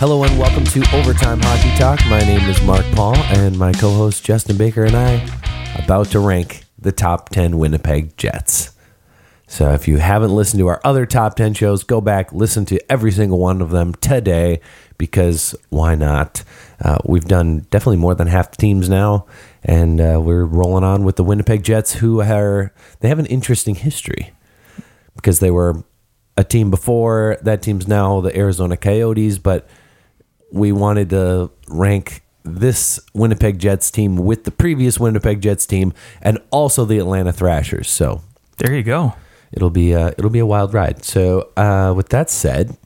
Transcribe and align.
Hello 0.00 0.24
and 0.24 0.38
welcome 0.38 0.64
to 0.64 0.80
Overtime 0.96 1.40
Hockey 1.42 1.76
Talk. 1.76 2.00
My 2.08 2.20
name 2.20 2.48
is 2.48 2.62
Mark 2.62 2.86
Paul, 2.92 3.18
and 3.18 3.58
my 3.58 3.70
co 3.70 3.90
host 3.92 4.24
Justin 4.24 4.56
Baker 4.56 4.86
and 4.86 4.96
I 4.96 5.22
about 5.76 6.06
to 6.12 6.20
rank 6.20 6.64
the 6.78 6.90
top 6.90 7.28
10 7.28 7.58
Winnipeg 7.58 8.16
Jets. 8.16 8.70
So 9.46 9.72
if 9.72 9.86
you 9.86 9.98
haven't 9.98 10.34
listened 10.34 10.60
to 10.60 10.68
our 10.68 10.80
other 10.84 11.04
top 11.04 11.36
10 11.36 11.52
shows, 11.52 11.84
go 11.84 12.00
back, 12.00 12.32
listen 12.32 12.64
to 12.64 12.80
every 12.90 13.12
single 13.12 13.38
one 13.38 13.60
of 13.60 13.68
them 13.68 13.92
today 13.92 14.62
because 14.96 15.54
why 15.68 15.96
not? 15.96 16.44
Uh, 16.82 16.96
we've 17.04 17.26
done 17.26 17.66
definitely 17.70 17.98
more 17.98 18.14
than 18.14 18.26
half 18.26 18.52
the 18.52 18.56
teams 18.56 18.88
now, 18.88 19.26
and 19.62 20.00
uh, 20.00 20.18
we're 20.18 20.46
rolling 20.46 20.82
on 20.82 21.04
with 21.04 21.16
the 21.16 21.24
Winnipeg 21.24 21.62
Jets, 21.62 21.96
who 21.96 22.22
are 22.22 22.72
they 23.00 23.08
have 23.08 23.18
an 23.18 23.26
interesting 23.26 23.74
history 23.74 24.32
because 25.14 25.40
they 25.40 25.50
were 25.50 25.84
a 26.38 26.42
team 26.42 26.70
before 26.70 27.36
that 27.42 27.60
team's 27.60 27.86
now 27.86 28.22
the 28.22 28.34
Arizona 28.34 28.78
Coyotes, 28.78 29.36
but 29.36 29.68
we 30.52 30.72
wanted 30.72 31.10
to 31.10 31.50
rank 31.68 32.22
this 32.44 32.98
Winnipeg 33.14 33.58
Jets 33.58 33.90
team 33.90 34.16
with 34.16 34.44
the 34.44 34.50
previous 34.50 34.98
Winnipeg 34.98 35.40
Jets 35.42 35.66
team 35.66 35.92
and 36.22 36.38
also 36.50 36.84
the 36.84 36.98
Atlanta 36.98 37.32
Thrashers. 37.32 37.90
So 37.90 38.22
There 38.58 38.74
you 38.74 38.82
go. 38.82 39.14
it'll 39.52 39.70
be 39.70 39.92
a, 39.92 40.08
it'll 40.08 40.30
be 40.30 40.38
a 40.38 40.46
wild 40.46 40.72
ride. 40.74 41.04
So 41.04 41.50
uh, 41.56 41.92
with 41.96 42.08
that 42.08 42.30
said, 42.30 42.76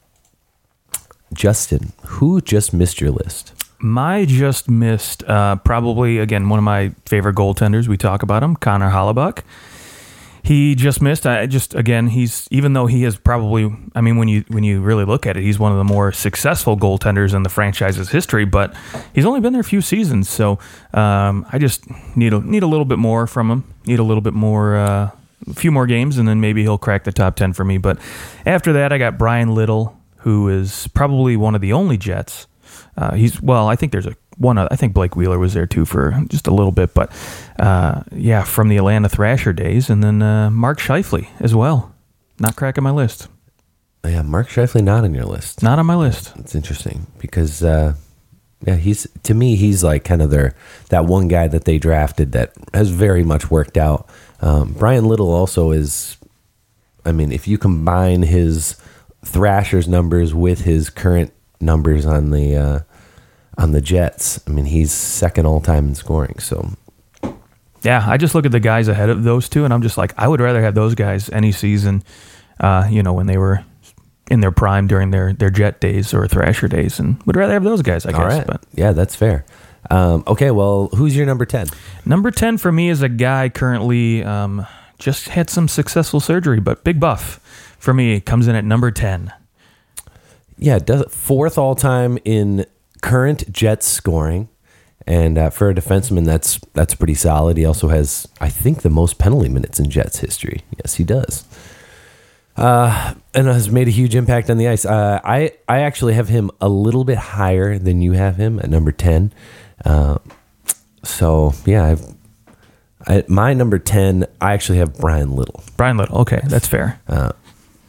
Justin, 1.33 1.93
who 2.07 2.41
just 2.41 2.73
missed 2.73 3.01
your 3.01 3.11
list? 3.11 3.53
My 3.79 4.25
just 4.25 4.69
missed 4.71 5.25
uh, 5.25 5.57
probably 5.57 6.19
again 6.19 6.49
one 6.49 6.59
of 6.59 6.65
my 6.65 6.93
favorite 7.07 7.35
goaltenders. 7.37 7.87
We 7.89 7.97
talk 7.97 8.23
about 8.23 8.43
him, 8.43 8.57
Connor 8.57 8.91
Hellebuyck. 8.91 9.43
He 10.45 10.75
just 10.75 11.01
missed. 11.01 11.27
I 11.27 11.47
just 11.47 11.75
again, 11.75 12.09
he's 12.09 12.47
even 12.51 12.75
though 12.75 12.85
he 12.85 13.03
has 13.05 13.17
probably. 13.17 13.75
I 13.95 14.03
mean, 14.03 14.19
when 14.19 14.29
you 14.29 14.45
when 14.49 14.63
you 14.63 14.83
really 14.83 15.07
look 15.07 15.27
at 15.27 15.39
it, 15.39 15.43
he's 15.43 15.59
one 15.59 15.73
of 15.73 15.79
the 15.79 15.85
more 15.85 16.13
successful 16.13 16.77
goaltenders 16.77 17.33
in 17.33 17.45
the 17.45 17.49
franchise's 17.49 18.11
history. 18.11 18.45
But 18.45 18.75
he's 19.15 19.25
only 19.25 19.41
been 19.41 19.55
there 19.55 19.63
a 19.63 19.65
few 19.65 19.81
seasons, 19.81 20.29
so 20.29 20.59
um, 20.93 21.47
I 21.51 21.59
just 21.59 21.85
need 22.15 22.35
a 22.35 22.41
need 22.41 22.63
a 22.63 22.67
little 22.67 22.85
bit 22.85 22.99
more 22.99 23.27
from 23.27 23.51
him. 23.51 23.65
Need 23.87 23.99
a 24.01 24.05
little 24.05 24.21
bit 24.21 24.35
more. 24.35 24.77
Uh, 24.77 25.11
a 25.47 25.55
few 25.55 25.71
more 25.71 25.87
games, 25.87 26.19
and 26.19 26.27
then 26.29 26.41
maybe 26.41 26.63
he'll 26.63 26.79
crack 26.79 27.05
the 27.05 27.13
top 27.13 27.37
ten 27.37 27.55
for 27.55 27.65
me. 27.65 27.79
But 27.79 27.99
after 28.45 28.75
that, 28.75 28.93
I 28.93 28.99
got 28.99 29.17
Bryan 29.19 29.55
Little, 29.55 29.99
who 30.19 30.49
is 30.49 30.89
probably 30.89 31.37
one 31.37 31.55
of 31.55 31.63
the 31.63 31.73
only 31.73 31.97
Jets. 31.97 32.47
Uh, 32.97 33.15
he's 33.15 33.41
well, 33.43 33.69
I 33.69 33.77
think 33.77 33.93
there's 33.93 34.07
a 34.07 34.17
one. 34.37 34.59
I 34.59 34.77
think 34.77 34.95
Blake 34.95 35.17
Wheeler 35.17 35.39
was 35.39 35.55
there 35.55 35.67
too 35.67 35.85
for 35.85 36.23
just 36.29 36.47
a 36.47 36.55
little 36.55 36.73
bit, 36.73 36.95
but 36.95 37.13
uh, 37.59 38.03
yeah, 38.13 38.43
from 38.43 38.69
the 38.69 38.77
Atlanta 38.77 39.09
Thrasher 39.09 39.53
days, 39.53 39.91
and 39.91 40.03
then 40.03 40.23
uh, 40.23 40.51
Mark 40.51 40.79
Scheifele 40.79 41.27
as 41.41 41.55
well. 41.55 41.95
Not 42.39 42.57
cracking 42.57 42.85
my 42.85 42.91
list. 42.91 43.29
Yeah, 44.05 44.23
Mark 44.23 44.49
Scheifele 44.49 44.83
not 44.83 45.05
on 45.05 45.15
your 45.15 45.25
list. 45.25 45.63
Not 45.63 45.79
on 45.79 45.87
my 45.87 45.95
list. 45.95 46.33
It's 46.37 46.55
interesting 46.55 47.07
because 47.19 47.63
uh, 47.63 47.95
yeah, 48.67 48.77
he's 48.77 49.07
to 49.23 49.35
me 49.35 49.57
he's 49.57 49.85
like 49.85 50.05
kind 50.05 50.23
of 50.23 50.31
their 50.31 50.55
that 50.91 51.05
one 51.05 51.29
guy 51.29 51.49
that 51.49 51.65
they 51.65 51.79
drafted 51.79 52.33
that 52.33 52.53
has 52.73 52.91
very 52.91 53.25
much 53.25 53.51
worked 53.51 53.77
out. 53.77 54.09
Um, 54.41 54.73
Bryan 54.73 55.07
Little 55.07 55.31
also 55.31 55.71
is. 55.71 56.17
I 57.07 57.13
mean, 57.13 57.33
if 57.33 57.47
you 57.47 57.59
combine 57.59 58.23
his 58.23 58.77
Thrashers 59.25 59.87
numbers 59.87 60.33
with 60.35 60.63
his 60.63 60.89
current 60.89 61.33
numbers 61.61 62.07
on 62.07 62.31
the 62.31 62.57
uh, 62.57 62.79
on 63.57 63.73
the 63.73 63.81
Jets, 63.81 64.41
I 64.47 64.51
mean 64.51 64.67
he's 64.67 64.93
second 64.93 65.47
all 65.47 65.61
time 65.61 65.89
in 65.89 65.95
scoring. 65.95 66.39
So 66.39 66.71
Yeah, 67.83 68.05
I 68.07 68.17
just 68.17 68.35
look 68.35 68.47
at 68.47 68.53
the 68.53 68.61
guys 68.61 68.89
ahead 68.89 69.11
of 69.11 69.25
those 69.25 69.49
two, 69.49 69.65
and 69.65 69.73
I'm 69.73 69.83
just 69.83 69.99
like, 69.99 70.13
I 70.17 70.29
would 70.29 70.41
rather 70.41 70.63
have 70.63 70.75
those 70.75 70.95
guys 70.95 71.31
any 71.31 71.53
season. 71.53 72.03
Uh, 72.61 72.87
you 72.89 73.03
know, 73.03 73.13
when 73.13 73.27
they 73.27 73.37
were 73.37 73.65
in 74.31 74.41
their 74.41 74.53
prime 74.53 74.87
during 74.87 75.11
their 75.11 75.33
their 75.33 75.51
Jet 75.51 75.81
days 75.81 76.15
or 76.15 76.27
Thrasher 76.27 76.69
days, 76.69 76.99
and 76.99 77.23
would 77.25 77.37
rather 77.37 77.53
have 77.53 77.65
those 77.65 77.83
guys. 77.83 78.07
I 78.07 78.13
guess. 78.13 78.21
right, 78.21 78.47
But 78.47 78.63
yeah, 78.75 78.93
that's 78.93 79.15
fair. 79.15 79.45
Um, 79.91 80.25
okay, 80.27 80.51
well, 80.51 80.89
who's 80.95 81.15
your 81.17 81.27
number 81.27 81.45
ten? 81.45 81.67
Number 82.07 82.31
10 82.31 82.57
for 82.57 82.73
me 82.73 82.89
is 82.89 83.03
a 83.03 83.09
guy 83.09 83.51
currently 83.51 84.25
um, 84.25 84.67
just 84.99 85.29
had 85.29 85.51
some 85.51 85.69
successful 85.69 86.21
surgery, 86.21 86.61
but 86.61 86.85
Big 86.85 86.99
Buff 86.99 87.77
for 87.79 87.93
me 87.93 88.21
comes 88.21 88.49
in 88.49 88.55
at 88.55 88.65
number 88.65 88.91
10. 88.91 89.33
Yeah, 90.57 90.79
does 90.79 91.05
fourth 91.11 91.59
all 91.59 91.75
time 91.75 92.19
in 92.25 92.65
current 93.05 93.53
Jets 93.53 93.87
scoring, 93.87 94.49
and 95.07 95.37
uh, 95.37 95.51
for 95.51 95.69
a 95.69 95.75
defenseman, 95.75 96.25
that's 96.25 96.59
that's 96.73 96.95
pretty 96.95 97.15
solid. 97.15 97.59
He 97.59 97.67
also 97.67 97.89
has, 97.89 98.27
I 98.41 98.49
think, 98.49 98.81
the 98.81 98.89
most 98.89 99.19
penalty 99.19 99.51
minutes 99.51 99.79
in 99.79 99.91
Jets 99.91 100.21
history. 100.21 100.63
Yes, 100.79 100.95
he 100.95 101.05
does. 101.05 101.45
Uh, 102.57 103.13
and 103.35 103.47
has 103.47 103.69
made 103.69 103.89
a 103.89 103.91
huge 103.91 104.15
impact 104.15 104.49
on 104.49 104.57
the 104.57 104.69
ice. 104.69 104.87
Uh, 104.87 105.21
I 105.23 105.53
I 105.69 105.81
actually 105.81 106.15
have 106.15 106.29
him 106.29 106.51
a 106.63 106.69
little 106.69 107.05
bit 107.05 107.19
higher 107.19 107.79
than 107.79 108.01
you 108.01 108.13
have 108.13 108.37
him 108.37 108.59
at 108.59 108.71
number 108.71 108.93
ten. 108.93 109.33
Uh, 109.85 110.17
so 111.03 111.53
yeah, 111.67 111.85
I've, 111.85 112.15
I, 113.07 113.25
my 113.29 113.53
number 113.53 113.79
ten. 113.79 114.25
I 114.41 114.55
actually 114.55 114.79
have 114.79 114.97
Bryan 114.97 115.37
Little. 115.37 115.63
Bryan 115.77 115.99
Little. 115.99 116.19
Okay, 116.21 116.41
that's 116.47 116.67
fair. 116.69 117.01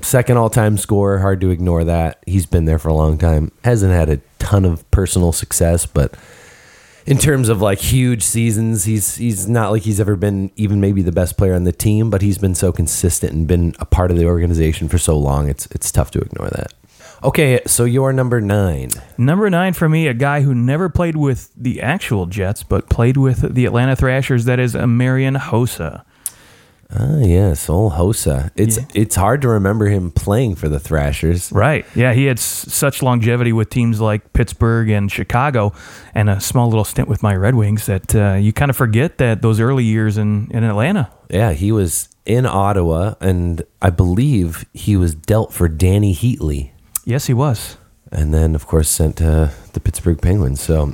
Second 0.05 0.38
all 0.38 0.51
time 0.51 0.77
scorer. 0.77 1.17
Hard 1.17 1.41
to 1.41 1.49
ignore 1.49 1.83
that. 1.83 2.21
He's 2.27 2.45
been 2.45 2.66
there 2.66 2.77
for 2.77 2.89
a 2.89 2.93
long 2.93 3.17
time. 3.17 3.51
Hasn't 3.63 3.91
had 3.91 4.07
a 4.07 4.21
ton 4.38 4.63
of 4.63 4.89
personal 4.91 5.31
success, 5.31 5.88
but 5.88 6.16
in 7.07 7.17
terms 7.17 7.49
of 7.49 7.59
like 7.59 7.79
huge 7.79 8.21
seasons, 8.21 8.83
he's 8.83 9.15
he's 9.15 9.49
not 9.49 9.71
like 9.71 9.81
he's 9.81 9.99
ever 9.99 10.15
been 10.15 10.51
even 10.55 10.79
maybe 10.79 11.01
the 11.01 11.11
best 11.11 11.39
player 11.39 11.55
on 11.55 11.63
the 11.63 11.71
team, 11.71 12.11
but 12.11 12.21
he's 12.21 12.38
been 12.38 12.53
so 12.53 12.71
consistent 12.71 13.33
and 13.33 13.47
been 13.47 13.73
a 13.79 13.85
part 13.85 14.11
of 14.11 14.17
the 14.17 14.27
organization 14.27 14.89
for 14.89 14.99
so 14.99 15.17
long. 15.17 15.49
It's 15.49 15.65
it's 15.71 15.91
tough 15.91 16.11
to 16.11 16.19
ignore 16.19 16.49
that. 16.49 16.71
Okay, 17.23 17.61
so 17.65 17.83
you're 17.83 18.13
number 18.13 18.39
nine. 18.39 18.91
Number 19.17 19.49
9 19.49 19.73
for 19.73 19.89
me, 19.89 20.05
a 20.05 20.13
guy 20.13 20.41
who 20.41 20.53
never 20.53 20.88
played 20.88 21.15
with 21.15 21.49
the 21.57 21.81
actual 21.81 22.27
Jets, 22.27 22.61
but 22.61 22.91
played 22.91 23.17
with 23.17 23.55
the 23.55 23.65
Atlanta 23.65 23.95
Thrashers. 23.95 24.45
That 24.45 24.59
is 24.59 24.75
Marian 24.75 25.33
Hossa. 25.33 26.03
Ah, 26.94 27.18
yes, 27.18 27.68
old 27.69 27.94
Hossa. 27.94 28.51
It's 28.56 28.78
it's 28.94 29.16
hard 29.16 29.41
to 29.41 29.47
remember 29.50 29.88
him 29.88 30.12
playing 30.12 30.56
for 30.56 30.69
the 30.69 30.79
Thrashers. 30.79 31.51
Right. 31.51 31.85
Yeah, 31.96 32.13
he 32.13 32.25
had 32.25 32.38
s- 32.38 32.44
such 32.72 33.01
longevity 33.01 33.51
with 33.51 33.69
teams 33.69 34.00
like 34.00 34.34
Pittsburgh 34.34 34.90
and 34.90 35.12
Chicago, 35.12 35.74
and 36.13 36.29
a 36.29 36.40
small 36.40 36.68
little 36.69 36.84
stint 36.85 37.07
with 37.07 37.24
my 37.24 37.35
Red 37.35 37.56
Wings 37.56 37.88
that 37.88 38.16
uh, 38.16 38.34
you 38.35 38.53
kind 38.53 38.69
of 38.69 38.78
forget 38.78 39.18
that 39.18 39.41
those 39.41 39.59
early 39.59 39.84
years 39.84 40.18
in, 40.18 40.47
in 40.51 40.63
Atlanta. 40.63 41.09
Yeah, 41.29 41.53
he 41.53 41.72
was 41.72 42.07
in 42.25 42.45
Ottawa, 42.45 43.16
and 43.19 43.63
I 43.81 43.90
believe 43.90 44.66
he 44.74 44.95
was 44.95 45.16
dealt 45.16 45.53
for 45.53 45.68
Dany 45.68 46.16
Heatley. 46.16 46.72
Yes, 47.03 47.25
he 47.25 47.34
was. 47.34 47.78
and 48.12 48.31
then 48.34 48.53
of 48.56 48.68
course 48.68 48.90
sent 48.90 49.18
to 49.18 49.51
the 49.74 49.79
Pittsburgh 49.79 50.22
Penguins. 50.22 50.62
So 50.62 50.94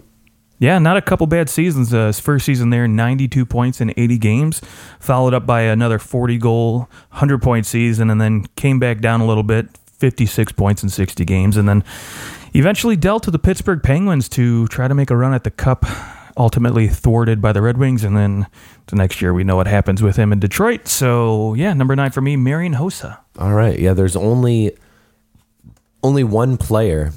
Yeah, 0.62 0.78
not 0.78 0.96
a 0.96 1.02
couple 1.02 1.26
bad 1.26 1.50
seasons. 1.50 1.92
Uh, 1.92 2.06
his 2.06 2.20
first 2.20 2.46
season 2.46 2.70
there, 2.70 2.88
92 2.88 3.48
points 3.48 3.82
in 3.82 3.96
80 3.98 4.20
games, 4.20 4.62
followed 5.00 5.34
up 5.34 5.44
by 5.44 5.62
another 5.62 5.98
40 5.98 6.38
goal, 6.38 6.88
100 7.10 7.42
point 7.42 7.66
season, 7.66 8.12
and 8.12 8.22
then 8.22 8.46
came 8.56 8.78
back 8.78 9.00
down 9.00 9.22
a 9.22 9.26
little 9.26 9.42
bit, 9.42 9.76
56 9.98 10.52
points 10.52 10.84
in 10.84 10.90
60 10.90 11.26
games, 11.26 11.58
and 11.58 11.68
then 11.68 11.84
eventually 12.54 12.96
dealt 12.96 13.24
to 13.24 13.32
the 13.32 13.40
Pittsburgh 13.40 13.82
Penguins 13.82 14.30
to 14.30 14.68
try 14.68 14.88
to 14.88 14.94
make 14.94 15.10
a 15.10 15.18
run 15.18 15.34
at 15.34 15.44
the 15.44 15.52
Cup. 15.52 15.84
Ultimately 16.38 16.88
thwarted 16.88 17.42
by 17.42 17.52
the 17.52 17.62
Red 17.62 17.78
Wings, 17.78 18.06
and 18.06 18.16
then 18.16 18.48
the 18.86 18.96
next 18.96 19.22
year 19.22 19.34
we 19.34 19.44
know 19.44 19.58
what 19.58 19.68
happens 19.68 20.02
with 20.02 20.16
him 20.16 20.32
in 20.32 20.40
Detroit. 20.40 20.88
So 20.88 21.56
yeah, 21.56 21.74
number 21.74 21.94
nine 21.94 22.12
for 22.12 22.22
me, 22.22 22.38
Marian 22.38 22.76
Hossa. 22.76 23.18
all 23.38 23.54
right, 23.54 23.78
yeah, 23.78 23.94
there's 23.94 24.16
only 24.16 24.72
only 26.04 26.24
one 26.24 26.56
player 26.56 27.12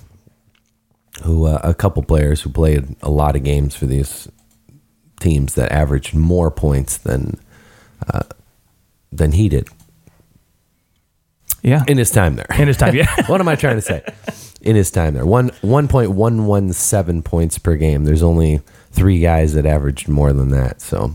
who 1.22 1.46
uh, 1.46 1.60
a 1.62 1.74
couple 1.74 2.02
players 2.02 2.42
who 2.42 2.50
played 2.50 2.96
a 3.02 3.10
lot 3.10 3.36
of 3.36 3.44
games 3.44 3.74
for 3.76 3.86
these 3.86 4.28
teams 5.20 5.54
that 5.54 5.70
averaged 5.72 6.14
more 6.14 6.50
points 6.50 6.96
than 6.96 7.38
uh, 8.12 8.22
than 9.12 9.32
he 9.32 9.48
did 9.48 9.68
Yeah, 11.62 11.84
in 11.88 11.96
his 11.98 12.10
time 12.10 12.36
there. 12.36 12.46
in 12.58 12.68
his 12.68 12.76
time. 12.76 12.94
Yeah, 12.94 13.06
what 13.26 13.40
am 13.40 13.48
I 13.48 13.54
trying 13.56 13.76
to 13.76 13.82
say? 13.82 14.02
In 14.60 14.76
his 14.76 14.90
time 14.90 15.14
there, 15.14 15.24
one 15.26 15.50
one 15.62 15.88
point 15.88 16.10
one 16.10 16.46
one 16.46 16.72
seven 16.72 17.22
points 17.22 17.58
per 17.58 17.76
game. 17.76 18.04
There's 18.04 18.22
only 18.22 18.60
three 18.90 19.20
guys 19.20 19.54
that 19.54 19.66
averaged 19.66 20.08
more 20.08 20.32
than 20.32 20.50
that, 20.50 20.80
so 20.80 21.14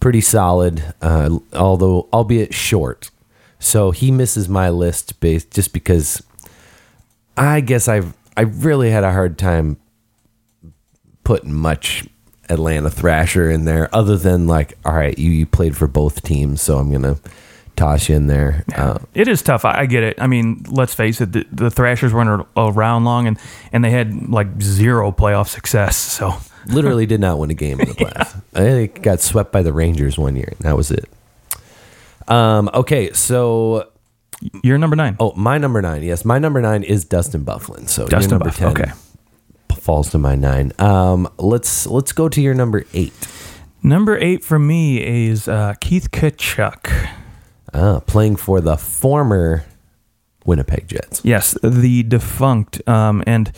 pretty 0.00 0.20
solid. 0.20 0.82
Uh, 1.00 1.38
although 1.54 2.08
albeit 2.12 2.52
short, 2.52 3.10
so 3.58 3.90
he 3.90 4.10
misses 4.10 4.48
my 4.48 4.70
list 4.70 5.20
based 5.20 5.50
just 5.50 5.72
because 5.72 6.22
I 7.36 7.60
guess 7.60 7.86
I've 7.88 8.14
I 8.36 8.42
really 8.42 8.90
had 8.90 9.04
a 9.04 9.12
hard 9.12 9.38
time 9.38 9.76
putting 11.22 11.52
much 11.52 12.06
Atlanta 12.48 12.90
Thrasher 12.90 13.50
in 13.50 13.64
there, 13.64 13.88
other 13.94 14.16
than 14.16 14.46
like, 14.46 14.76
all 14.84 14.94
right, 14.94 15.18
you, 15.18 15.30
you 15.30 15.46
played 15.46 15.76
for 15.76 15.86
both 15.86 16.22
teams, 16.22 16.60
so 16.60 16.78
I'm 16.78 16.90
gonna 16.92 17.16
toss 17.76 18.08
you 18.08 18.16
in 18.16 18.26
there. 18.26 18.64
Uh, 18.74 18.98
It 19.14 19.28
is 19.28 19.40
tough. 19.42 19.64
I, 19.64 19.80
I 19.80 19.86
get 19.86 20.02
it. 20.02 20.20
I 20.20 20.26
mean, 20.26 20.64
let's 20.68 20.94
face 20.94 21.20
it. 21.20 21.32
The, 21.32 21.46
the 21.50 21.70
Thrashers 21.70 22.12
weren't 22.12 22.46
ar- 22.56 22.70
around 22.70 23.04
long, 23.04 23.26
and 23.26 23.38
and 23.72 23.82
they 23.84 23.90
had 23.90 24.28
like 24.28 24.60
zero 24.60 25.10
playoff 25.12 25.48
success. 25.48 25.96
So 25.96 26.34
literally 26.66 27.06
did 27.06 27.20
not 27.20 27.38
win 27.38 27.50
a 27.50 27.54
game 27.54 27.80
in 27.80 27.88
the 27.88 27.94
playoffs. 27.94 28.40
They 28.52 28.88
got 28.88 29.20
swept 29.20 29.50
by 29.52 29.62
the 29.62 29.72
Rangers 29.72 30.18
one 30.18 30.36
year, 30.36 30.48
and 30.50 30.58
that 30.60 30.76
was 30.76 30.90
it. 30.90 31.08
Um, 32.28 32.70
okay, 32.74 33.12
so 33.12 33.88
You're 34.62 34.78
number 34.78 34.96
nine. 34.96 35.16
Oh, 35.18 35.32
my 35.34 35.58
number 35.58 35.80
nine. 35.80 36.02
Yes, 36.02 36.24
my 36.24 36.38
number 36.38 36.60
nine 36.60 36.82
is 36.82 37.04
Dustin 37.04 37.44
Byfuglien. 37.44 37.88
So 37.88 38.06
Dustin 38.06 38.30
your 38.30 38.38
number 38.38 38.44
Buff, 38.46 38.56
ten 38.56 38.68
okay. 38.68 38.92
falls 39.80 40.10
to 40.10 40.18
my 40.18 40.34
nine. 40.34 40.72
Um, 40.78 41.28
let's 41.38 41.86
let's 41.86 42.12
go 42.12 42.28
to 42.28 42.40
your 42.40 42.54
number 42.54 42.84
eight. 42.92 43.14
Number 43.82 44.18
eight 44.18 44.44
for 44.44 44.58
me 44.58 45.02
is 45.02 45.48
uh, 45.48 45.74
Keith 45.80 46.10
Tkachuk. 46.10 47.10
Ah, 47.72 48.00
playing 48.00 48.36
for 48.36 48.60
the 48.60 48.76
former 48.76 49.64
Winnipeg 50.44 50.88
Jets. 50.88 51.22
Yes, 51.24 51.56
the 51.62 52.02
defunct. 52.02 52.86
Um, 52.88 53.22
and 53.26 53.50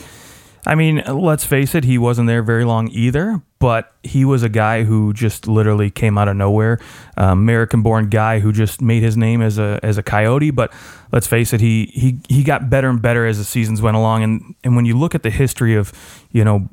I 0.67 0.75
mean, 0.75 1.03
let's 1.07 1.45
face 1.45 1.75
it, 1.75 1.85
he 1.85 1.99
wasn't 1.99 2.27
there 2.27 2.43
very 2.43 2.65
long 2.65 2.89
either, 2.89 3.43
but 3.59 3.95
he 4.03 4.25
was 4.25 4.43
a 4.43 4.49
guy 4.49 4.85
who 4.85 5.13
just 5.13 5.49
literally 5.49 5.91
came 5.91 6.19
out 6.19 6.29
of 6.29 6.37
nowhere. 6.37 6.79
Um, 7.17 7.39
American-born 7.41 8.11
guy 8.11 8.41
who 8.41 8.53
just 8.53 8.83
made 8.83 9.03
his 9.03 9.17
name 9.17 9.41
as 9.41 9.59
a 9.59 9.81
as 9.83 9.99
a 9.99 10.03
coyote. 10.03 10.51
But 10.51 10.73
let's 11.13 11.27
face 11.27 11.53
it, 11.53 11.61
he 11.61 11.87
he 11.87 12.19
he 12.29 12.45
got 12.45 12.69
better 12.69 12.89
and 12.89 13.01
better 13.01 13.27
as 13.27 13.39
the 13.39 13.45
seasons 13.45 13.81
went 13.81 13.97
along. 13.97 14.23
And 14.23 14.55
and 14.63 14.77
when 14.77 14.85
you 14.85 14.99
look 14.99 15.15
at 15.15 15.23
the 15.23 15.31
history 15.31 15.75
of, 15.75 15.93
you 16.31 16.45
know, 16.45 16.69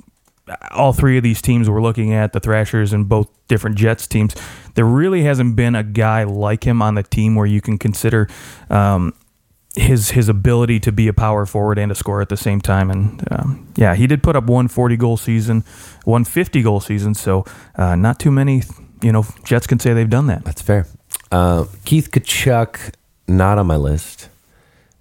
all 0.71 0.91
three 0.91 1.17
of 1.17 1.23
these 1.23 1.41
teams 1.41 1.69
we're 1.69 1.81
looking 1.81 2.13
at, 2.13 2.33
the 2.33 2.39
Thrashers 2.39 2.91
and 2.91 3.07
both 3.07 3.29
different 3.47 3.77
Jets 3.77 4.07
teams, 4.07 4.35
there 4.75 4.85
really 4.85 5.23
hasn't 5.23 5.55
been 5.55 5.75
a 5.75 5.83
guy 5.83 6.23
like 6.23 6.65
him 6.65 6.81
on 6.81 6.95
the 6.95 7.03
team 7.03 7.35
where 7.35 7.45
you 7.45 7.61
can 7.61 7.77
consider 7.77 8.27
um, 8.69 9.13
his 9.75 10.11
his 10.11 10.29
ability 10.29 10.79
to 10.81 10.91
be 10.91 11.07
a 11.07 11.13
power 11.13 11.45
forward 11.45 11.79
and 11.79 11.91
a 11.91 11.95
scorer 11.95 12.21
at 12.21 12.29
the 12.29 12.37
same 12.37 12.61
time. 12.61 12.91
And 12.91 13.23
um, 13.31 13.67
yeah, 13.75 13.95
he 13.95 14.07
did 14.07 14.21
put 14.21 14.35
up 14.35 14.45
one 14.45 14.67
forty 14.67 14.97
goal 14.97 15.17
season, 15.17 15.63
one 16.05 16.23
fifty 16.25 16.61
goal 16.61 16.79
season. 16.79 17.15
So 17.15 17.45
uh, 17.75 17.95
not 17.95 18.19
too 18.19 18.31
many, 18.31 18.63
you 19.01 19.11
know, 19.11 19.25
Jets 19.43 19.67
can 19.67 19.79
say 19.79 19.93
they've 19.93 20.09
done 20.09 20.27
that. 20.27 20.43
That's 20.45 20.61
fair. 20.61 20.85
Uh, 21.31 21.65
Keith 21.85 22.11
Tkachuk, 22.11 22.93
not 23.27 23.57
on 23.57 23.65
my 23.67 23.77
list. 23.77 24.29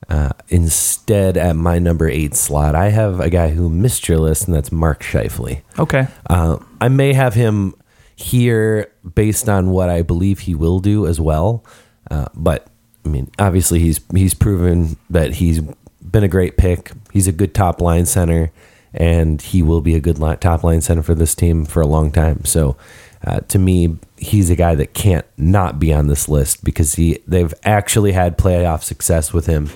Uh, 0.09 0.31
instead, 0.49 1.37
at 1.37 1.57
my 1.57 1.79
number 1.79 2.09
eight 2.09 2.35
slot, 2.35 2.75
I 2.75 2.91
have 2.91 3.21
a 3.21 3.31
guy 3.31 3.51
who 3.51 3.71
missed 3.71 4.09
your 4.09 4.19
list, 4.19 4.47
and 4.47 4.55
that's 4.55 4.71
Mark 4.73 5.03
Scheifele. 5.03 5.63
Okay, 5.79 6.07
Uh, 6.29 6.59
I 6.81 6.89
may 6.89 7.13
have 7.15 7.35
him 7.35 7.75
here 8.17 8.93
based 9.15 9.49
on 9.49 9.71
what 9.71 9.89
I 9.89 10.03
believe 10.03 10.41
he 10.41 10.55
will 10.55 10.81
do 10.81 11.07
as 11.07 11.19
well. 11.21 11.65
Uh, 12.11 12.27
but 12.35 12.67
I 13.05 13.09
mean, 13.09 13.31
obviously, 13.39 13.81
he's 13.81 14.01
he's 14.13 14.35
proven 14.35 14.97
that 15.11 15.35
he's 15.35 15.61
been 16.01 16.25
a 16.25 16.29
great 16.29 16.57
pick. 16.57 16.93
He's 17.13 17.29
a 17.29 17.33
good 17.33 17.55
top 17.55 17.81
line 17.81 18.07
center, 18.07 18.53
and 18.95 19.41
he 19.41 19.63
will 19.63 19.81
be 19.81 19.95
a 19.95 20.01
good 20.01 20.19
top 20.41 20.63
line 20.63 20.81
center 20.81 21.03
for 21.03 21.15
this 21.15 21.35
team 21.35 21.65
for 21.65 21.81
a 21.81 21.87
long 21.87 22.11
time. 22.11 22.45
So, 22.45 22.77
uh, 23.25 23.41
to 23.41 23.59
me, 23.59 23.99
he's 24.17 24.51
a 24.51 24.57
guy 24.57 24.75
that 24.77 24.95
can't 24.95 25.27
not 25.37 25.79
be 25.79 25.93
on 25.93 26.07
this 26.07 26.29
list 26.29 26.65
because 26.65 26.95
he 26.95 27.19
they've 27.27 27.55
actually 27.65 28.13
had 28.13 28.39
playoff 28.39 28.83
success 28.83 29.33
with 29.33 29.47
him, 29.47 29.71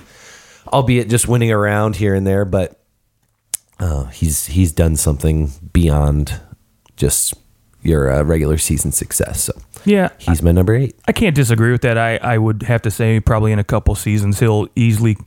albeit 0.71 1.09
just 1.09 1.27
winning 1.27 1.51
around 1.51 1.97
here 1.97 2.15
and 2.15 2.25
there. 2.25 2.45
But 2.45 2.79
uh, 3.79 4.05
he's 4.05 4.47
he's 4.47 4.71
done 4.71 4.95
something 4.95 5.51
beyond 5.73 6.39
just 6.95 7.33
your 7.87 8.11
uh, 8.11 8.23
regular 8.23 8.57
season 8.57 8.91
success. 8.91 9.43
So 9.43 9.53
yeah, 9.85 10.09
he's 10.17 10.43
my 10.43 10.51
number 10.51 10.75
eight. 10.75 10.95
I 11.07 11.11
can't 11.11 11.35
disagree 11.35 11.71
with 11.71 11.81
that. 11.81 11.97
I, 11.97 12.17
I 12.17 12.37
would 12.37 12.63
have 12.63 12.81
to 12.83 12.91
say 12.91 13.19
probably 13.19 13.51
in 13.51 13.59
a 13.59 13.63
couple 13.63 13.95
seasons 13.95 14.39
he'll 14.39 14.67
easily, 14.75 15.17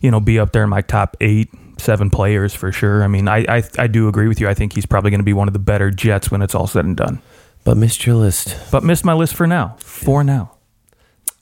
you 0.00 0.10
know, 0.10 0.20
be 0.20 0.38
up 0.38 0.52
there 0.52 0.62
in 0.62 0.70
my 0.70 0.82
top 0.82 1.16
eight, 1.20 1.50
seven 1.78 2.08
players 2.08 2.54
for 2.54 2.72
sure. 2.72 3.02
I 3.02 3.08
mean, 3.08 3.28
I 3.28 3.44
I, 3.48 3.62
I 3.78 3.86
do 3.86 4.08
agree 4.08 4.28
with 4.28 4.40
you. 4.40 4.48
I 4.48 4.54
think 4.54 4.74
he's 4.74 4.86
probably 4.86 5.10
going 5.10 5.20
to 5.20 5.24
be 5.24 5.32
one 5.32 5.48
of 5.48 5.52
the 5.52 5.58
better 5.58 5.90
Jets 5.90 6.30
when 6.30 6.42
it's 6.42 6.54
all 6.54 6.66
said 6.66 6.84
and 6.84 6.96
done. 6.96 7.20
But 7.64 7.76
missed 7.76 8.06
your 8.06 8.14
list. 8.14 8.56
But 8.70 8.84
missed 8.84 9.04
my 9.04 9.12
list 9.12 9.34
for 9.34 9.46
now. 9.46 9.76
For 9.80 10.22
now. 10.22 10.52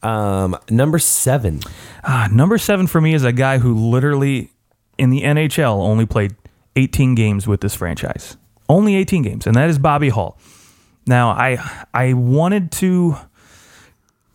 Um, 0.02 0.56
number 0.70 0.98
seven. 0.98 1.60
Ah, 2.02 2.28
number 2.32 2.56
seven 2.58 2.86
for 2.86 3.00
me 3.00 3.14
is 3.14 3.24
a 3.24 3.32
guy 3.32 3.58
who 3.58 3.74
literally 3.74 4.50
in 4.98 5.10
the 5.10 5.22
NHL 5.22 5.76
only 5.78 6.06
played 6.06 6.34
18 6.76 7.14
games 7.14 7.46
with 7.46 7.60
this 7.60 7.74
franchise. 7.74 8.36
Only 8.68 8.94
18 8.94 9.22
games, 9.22 9.46
and 9.46 9.54
that 9.56 9.68
is 9.68 9.78
Bobby 9.78 10.08
Hull. 10.08 10.38
Now, 11.06 11.30
I 11.30 11.58
I 11.92 12.14
wanted 12.14 12.72
to 12.72 13.16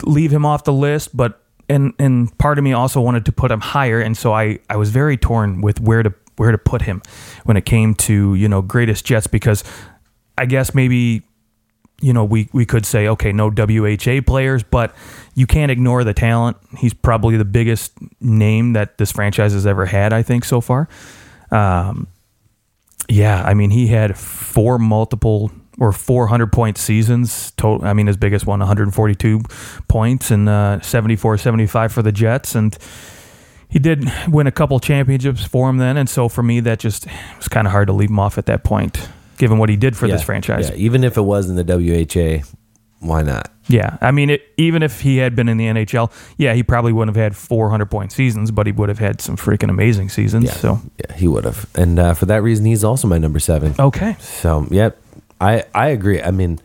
leave 0.03 0.31
him 0.31 0.45
off 0.45 0.63
the 0.63 0.73
list, 0.73 1.15
but 1.15 1.41
and 1.67 1.93
and 1.97 2.35
part 2.37 2.57
of 2.57 2.63
me 2.63 2.73
also 2.73 3.01
wanted 3.01 3.25
to 3.25 3.31
put 3.31 3.51
him 3.51 3.61
higher, 3.61 3.99
and 3.99 4.15
so 4.15 4.33
I 4.33 4.59
I 4.69 4.75
was 4.75 4.91
very 4.91 5.17
torn 5.17 5.61
with 5.61 5.81
where 5.81 6.03
to 6.03 6.13
where 6.35 6.51
to 6.51 6.57
put 6.57 6.83
him 6.83 7.01
when 7.43 7.57
it 7.57 7.65
came 7.65 7.95
to 7.95 8.35
you 8.35 8.47
know 8.47 8.61
greatest 8.61 9.03
Jets 9.05 9.27
because 9.27 9.63
I 10.37 10.45
guess 10.45 10.75
maybe 10.75 11.23
you 12.01 12.13
know, 12.13 12.23
we, 12.23 12.49
we 12.53 12.65
could 12.65 12.85
say, 12.85 13.07
okay, 13.07 13.31
no 13.31 13.49
WHA 13.49 14.21
players, 14.25 14.63
but 14.63 14.95
you 15.35 15.45
can't 15.45 15.71
ignore 15.71 16.03
the 16.03 16.13
talent. 16.13 16.57
He's 16.77 16.93
probably 16.93 17.37
the 17.37 17.45
biggest 17.45 17.93
name 18.21 18.73
that 18.73 18.97
this 18.97 19.11
franchise 19.11 19.53
has 19.53 19.67
ever 19.67 19.85
had, 19.85 20.13
I 20.13 20.23
think, 20.23 20.45
so 20.45 20.61
far. 20.61 20.87
Um, 21.51 22.07
yeah, 23.09 23.43
I 23.43 23.53
mean, 23.53 23.71
he 23.71 23.87
had 23.87 24.17
four 24.17 24.79
multiple 24.79 25.51
or 25.79 25.91
400 25.91 26.51
point 26.51 26.77
seasons. 26.77 27.51
Total, 27.51 27.85
I 27.85 27.93
mean, 27.93 28.07
his 28.07 28.17
biggest 28.17 28.45
one, 28.45 28.59
142 28.59 29.41
points 29.87 30.31
and 30.31 30.47
uh, 30.47 30.79
74 30.81 31.37
75 31.37 31.91
for 31.91 32.01
the 32.01 32.11
Jets. 32.11 32.55
And 32.55 32.77
he 33.69 33.79
did 33.79 34.09
win 34.27 34.47
a 34.47 34.51
couple 34.51 34.79
championships 34.79 35.43
for 35.43 35.69
him 35.69 35.77
then. 35.77 35.97
And 35.97 36.09
so 36.09 36.29
for 36.29 36.43
me, 36.43 36.59
that 36.61 36.79
just 36.79 37.07
was 37.37 37.47
kind 37.47 37.65
of 37.67 37.71
hard 37.71 37.87
to 37.87 37.93
leave 37.93 38.09
him 38.09 38.19
off 38.19 38.37
at 38.37 38.45
that 38.47 38.63
point 38.63 39.09
given 39.37 39.57
what 39.57 39.69
he 39.69 39.77
did 39.77 39.95
for 39.95 40.05
this 40.07 40.21
franchise. 40.21 40.69
yeah, 40.69 40.75
even 40.75 41.03
if 41.03 41.15
it 41.15 41.21
was 41.21 41.49
in 41.49 41.55
the 41.55 41.63
WHA, 41.63 42.45
why 42.99 43.21
not? 43.21 43.51
Yeah, 43.67 43.97
I 44.01 44.11
mean, 44.11 44.31
it, 44.31 44.41
even 44.57 44.81
if 44.81 45.01
he 45.01 45.17
had 45.17 45.35
been 45.35 45.47
in 45.47 45.57
the 45.57 45.65
NHL, 45.65 46.11
yeah, 46.37 46.53
he 46.55 46.63
probably 46.63 46.91
wouldn't 46.91 47.15
have 47.15 47.23
had 47.23 47.35
400 47.37 47.85
point 47.85 48.11
seasons, 48.11 48.49
but 48.51 48.65
he 48.65 48.71
would 48.71 48.89
have 48.89 48.97
had 48.99 49.21
some 49.21 49.37
freaking 49.37 49.69
amazing 49.69 50.09
seasons. 50.09 50.45
Yeah, 50.45 50.51
So 50.53 50.81
yeah, 50.97 51.15
he 51.15 51.27
would 51.27 51.45
have, 51.45 51.69
and 51.75 51.99
uh, 51.99 52.13
for 52.15 52.25
that 52.25 52.41
reason, 52.41 52.65
he's 52.65 52.83
also 52.83 53.07
my 53.07 53.19
number 53.19 53.39
seven. 53.39 53.75
okay, 53.77 54.15
So, 54.19 54.65
yep, 54.71 54.99
I 55.39 55.63
I 55.75 55.89
agree. 55.89 56.21
I 56.21 56.31
mean, 56.31 56.59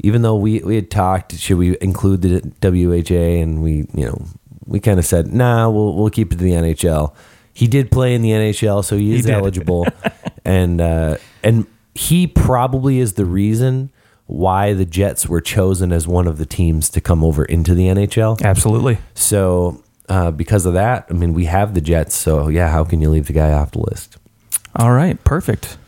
even 0.00 0.22
though 0.22 0.36
we 0.36 0.60
we 0.60 0.76
had 0.76 0.90
talked, 0.90 1.34
should 1.34 1.58
we 1.58 1.76
include 1.80 2.22
the 2.22 2.40
WHA, 2.62 3.42
and 3.42 3.62
we 3.62 3.86
you 3.92 4.06
know 4.06 4.24
we 4.66 4.78
kind 4.80 4.98
of 4.98 5.04
said, 5.04 5.32
nah, 5.32 5.68
we'll 5.68 5.94
we'll 5.94 6.10
keep 6.10 6.32
it 6.32 6.36
to 6.38 6.44
the 6.44 6.52
NHL. 6.52 7.12
He 7.52 7.66
did 7.66 7.90
play 7.90 8.14
in 8.14 8.22
the 8.22 8.30
NHL, 8.30 8.84
so 8.84 8.96
he 8.96 9.14
is 9.14 9.26
did. 9.26 9.34
eligible, 9.34 9.86
and 10.44 10.80
uh, 10.80 11.16
and 11.42 11.66
he 11.94 12.26
probably 12.26 12.98
is 13.00 13.14
the 13.14 13.24
reason 13.24 13.90
why 14.26 14.72
the 14.72 14.84
Jets 14.84 15.28
were 15.28 15.40
chosen 15.40 15.92
as 15.92 16.08
one 16.08 16.26
of 16.26 16.38
the 16.38 16.46
teams 16.46 16.88
to 16.90 17.00
come 17.00 17.22
over 17.24 17.44
into 17.44 17.74
the 17.74 17.86
NHL. 17.88 18.42
absolutely. 18.42 18.98
So. 19.14 19.80
Uh, 20.06 20.30
because 20.30 20.66
of 20.66 20.74
that, 20.74 21.06
I 21.08 21.14
mean, 21.14 21.32
we 21.32 21.46
have 21.46 21.72
the 21.72 21.80
Jets, 21.80 22.14
so 22.14 22.48
yeah. 22.48 22.68
How 22.68 22.84
can 22.84 23.00
you 23.00 23.08
leave 23.08 23.26
the 23.26 23.32
guy 23.32 23.52
off 23.54 23.70
the 23.70 23.78
list? 23.78 24.18
All 24.76 24.92
right, 24.92 25.16
perfect. 25.24 25.78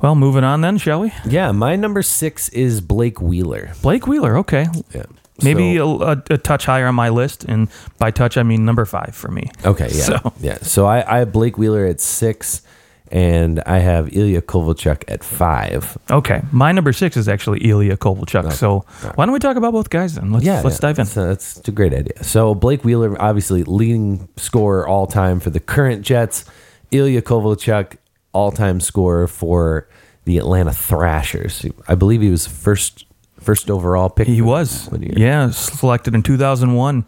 Well, 0.00 0.16
moving 0.16 0.42
on 0.42 0.62
then, 0.62 0.78
shall 0.78 1.00
we? 1.00 1.12
Yeah, 1.24 1.52
my 1.52 1.76
number 1.76 2.02
six 2.02 2.48
is 2.48 2.80
Blake 2.80 3.20
Wheeler. 3.20 3.70
Blake 3.82 4.08
Wheeler. 4.08 4.36
Okay, 4.38 4.66
Yeah, 4.92 5.04
maybe 5.44 5.76
So- 5.76 6.02
a, 6.02 6.22
a, 6.30 6.38
touch 6.38 6.66
higher 6.66 6.88
on 6.88 6.96
my 6.96 7.08
list, 7.08 7.44
and 7.44 7.68
by 7.98 8.10
touch 8.10 8.36
I 8.36 8.42
mean 8.42 8.64
number 8.64 8.84
five 8.84 9.14
for 9.14 9.30
me. 9.30 9.48
Okay, 9.64 9.88
yeah, 9.92 10.02
So- 10.04 10.32
yeah. 10.40 10.58
So 10.62 10.86
I, 10.86 11.16
I 11.16 11.18
have 11.18 11.32
Blake 11.32 11.56
Wheeler 11.56 11.86
at 11.86 12.00
six, 12.00 12.62
and 13.10 13.60
I 13.66 13.78
have 13.78 14.14
Ilya 14.16 14.42
Kovalchuk 14.42 15.04
at 15.08 15.24
five. 15.24 15.96
Okay, 16.10 16.42
my 16.52 16.72
number 16.72 16.92
six 16.92 17.16
is 17.16 17.28
actually 17.28 17.60
Ilya 17.68 17.96
Kovalchuk. 17.96 18.52
So 18.52 18.84
why 19.14 19.26
don't 19.26 19.32
we 19.32 19.38
talk 19.38 19.56
about 19.56 19.72
both 19.72 19.90
guys 19.90 20.14
then? 20.14 20.32
Let's 20.32 20.44
Yeah, 20.44 20.60
let's 20.62 20.76
yeah, 20.76 20.80
dive 20.80 20.98
in. 20.98 21.04
That's, 21.04 21.16
uh, 21.16 21.26
that's 21.26 21.68
a 21.68 21.72
great 21.72 21.92
idea. 21.94 22.22
So 22.24 22.54
Blake 22.54 22.84
Wheeler, 22.84 23.20
obviously 23.20 23.62
leading 23.64 24.28
scorer 24.36 24.86
all 24.86 25.06
time 25.06 25.40
for 25.40 25.50
the 25.50 25.60
current 25.60 26.02
Jets. 26.02 26.44
Ilya 26.90 27.22
Kovalchuk, 27.22 27.96
all 28.32 28.50
time 28.52 28.80
scorer 28.80 29.26
for 29.26 29.88
the 30.24 30.38
Atlanta 30.38 30.72
Thrashers. 30.72 31.64
I 31.86 31.94
believe 31.94 32.20
he 32.20 32.30
was 32.30 32.46
first 32.46 33.04
first 33.40 33.70
overall 33.70 34.10
pick. 34.10 34.26
He 34.26 34.42
was, 34.42 34.88
yeah, 35.00 35.50
selected 35.50 36.14
in 36.14 36.22
2001. 36.22 37.04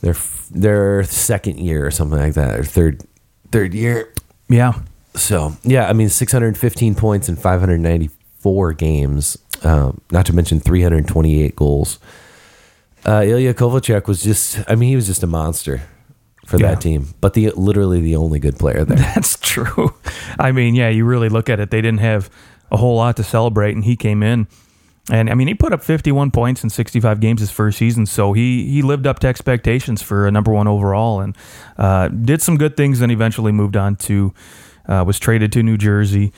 their 0.00 0.14
their 0.50 1.02
second 1.04 1.58
year 1.58 1.86
or 1.86 1.90
something 1.90 2.18
like 2.18 2.34
that, 2.34 2.58
or 2.58 2.64
third 2.64 3.02
third 3.52 3.74
year. 3.74 4.12
Yeah, 4.48 4.74
So 5.16 5.56
yeah, 5.64 5.88
I 5.88 5.92
mean, 5.92 6.08
615 6.08 6.94
points 6.94 7.28
in 7.28 7.36
594 7.36 8.72
games. 8.74 9.38
Um, 9.62 10.00
not 10.10 10.26
to 10.26 10.34
mention 10.34 10.60
328 10.60 11.56
goals. 11.56 11.98
Uh, 13.06 13.22
Ilya 13.24 13.54
Kovalchuk 13.54 14.06
was 14.06 14.20
just, 14.22 14.58
I 14.68 14.74
mean, 14.74 14.90
he 14.90 14.96
was 14.96 15.06
just 15.06 15.22
a 15.22 15.26
monster 15.26 15.80
for 16.46 16.58
Yeah. 16.58 16.68
that 16.72 16.80
team, 16.80 17.08
but 17.20 17.34
the 17.34 17.50
literally 17.56 18.00
the 18.00 18.16
only 18.16 18.38
good 18.38 18.58
player 18.58 18.84
there. 18.84 18.98
That's 19.14 19.38
true. 19.38 19.94
I 20.38 20.52
mean, 20.52 20.74
yeah, 20.74 20.88
you 20.90 21.04
really 21.04 21.28
look 21.28 21.48
at 21.48 21.58
it. 21.60 21.70
They 21.70 21.80
didn't 21.80 22.00
have 22.00 22.28
a 22.70 22.76
whole 22.76 22.96
lot 22.96 23.16
to 23.16 23.22
celebrate, 23.24 23.74
and 23.74 23.84
he 23.84 23.96
came 23.96 24.22
in, 24.22 24.46
and 25.10 25.30
I 25.30 25.34
mean, 25.34 25.46
he 25.48 25.54
put 25.54 25.72
up 25.72 25.82
51 25.84 26.32
points 26.32 26.64
in 26.64 26.70
65 26.70 27.20
games 27.20 27.40
his 27.40 27.50
first 27.50 27.78
season, 27.78 28.06
so 28.06 28.32
he 28.32 28.68
he 28.68 28.82
lived 28.82 29.06
up 29.06 29.20
to 29.20 29.28
expectations 29.28 30.02
for 30.02 30.26
a 30.26 30.30
number 30.32 30.52
one 30.52 30.66
overall, 30.68 31.20
and 31.20 31.36
uh, 31.78 32.08
did 32.08 32.42
some 32.42 32.56
good 32.58 32.76
things. 32.76 33.00
and 33.00 33.12
eventually 33.12 33.52
moved 33.52 33.76
on 33.76 33.94
to 33.96 34.34
uh, 34.88 35.04
was 35.06 35.18
traded 35.18 35.52
to 35.52 35.62
New 35.62 35.76
Jersey. 35.76 36.32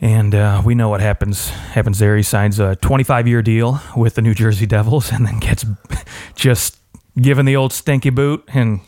And 0.00 0.34
uh, 0.34 0.62
we 0.64 0.74
know 0.74 0.88
what 0.88 1.00
happens 1.00 1.48
happens 1.50 1.98
there. 2.00 2.16
He 2.16 2.22
signs 2.24 2.58
a 2.58 2.74
25 2.76 3.28
year 3.28 3.40
deal 3.42 3.80
with 3.96 4.16
the 4.16 4.22
New 4.22 4.34
Jersey 4.34 4.66
Devils, 4.66 5.12
and 5.12 5.24
then 5.26 5.38
gets 5.38 5.64
just 6.34 6.78
given 7.20 7.46
the 7.46 7.54
old 7.54 7.72
stinky 7.72 8.10
boot 8.10 8.42
and 8.52 8.80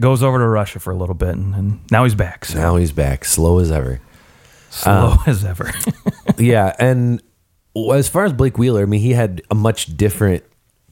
goes 0.00 0.22
over 0.22 0.38
to 0.38 0.46
Russia 0.46 0.78
for 0.78 0.90
a 0.92 0.96
little 0.96 1.14
bit, 1.14 1.30
and, 1.30 1.54
and 1.54 1.80
now 1.90 2.04
he's 2.04 2.14
back. 2.14 2.44
So 2.44 2.58
Now 2.58 2.76
he's 2.76 2.92
back, 2.92 3.24
slow 3.24 3.58
as 3.60 3.72
ever. 3.72 4.00
slow 4.70 5.14
as 5.26 5.42
ever. 5.44 5.72
yeah, 6.38 6.74
and 6.78 7.22
as 7.92 8.08
far 8.08 8.24
as 8.26 8.32
Blake 8.34 8.58
Wheeler, 8.58 8.82
I 8.82 8.86
mean, 8.86 9.00
he 9.00 9.12
had 9.12 9.40
a 9.50 9.54
much 9.54 9.96
different 9.96 10.44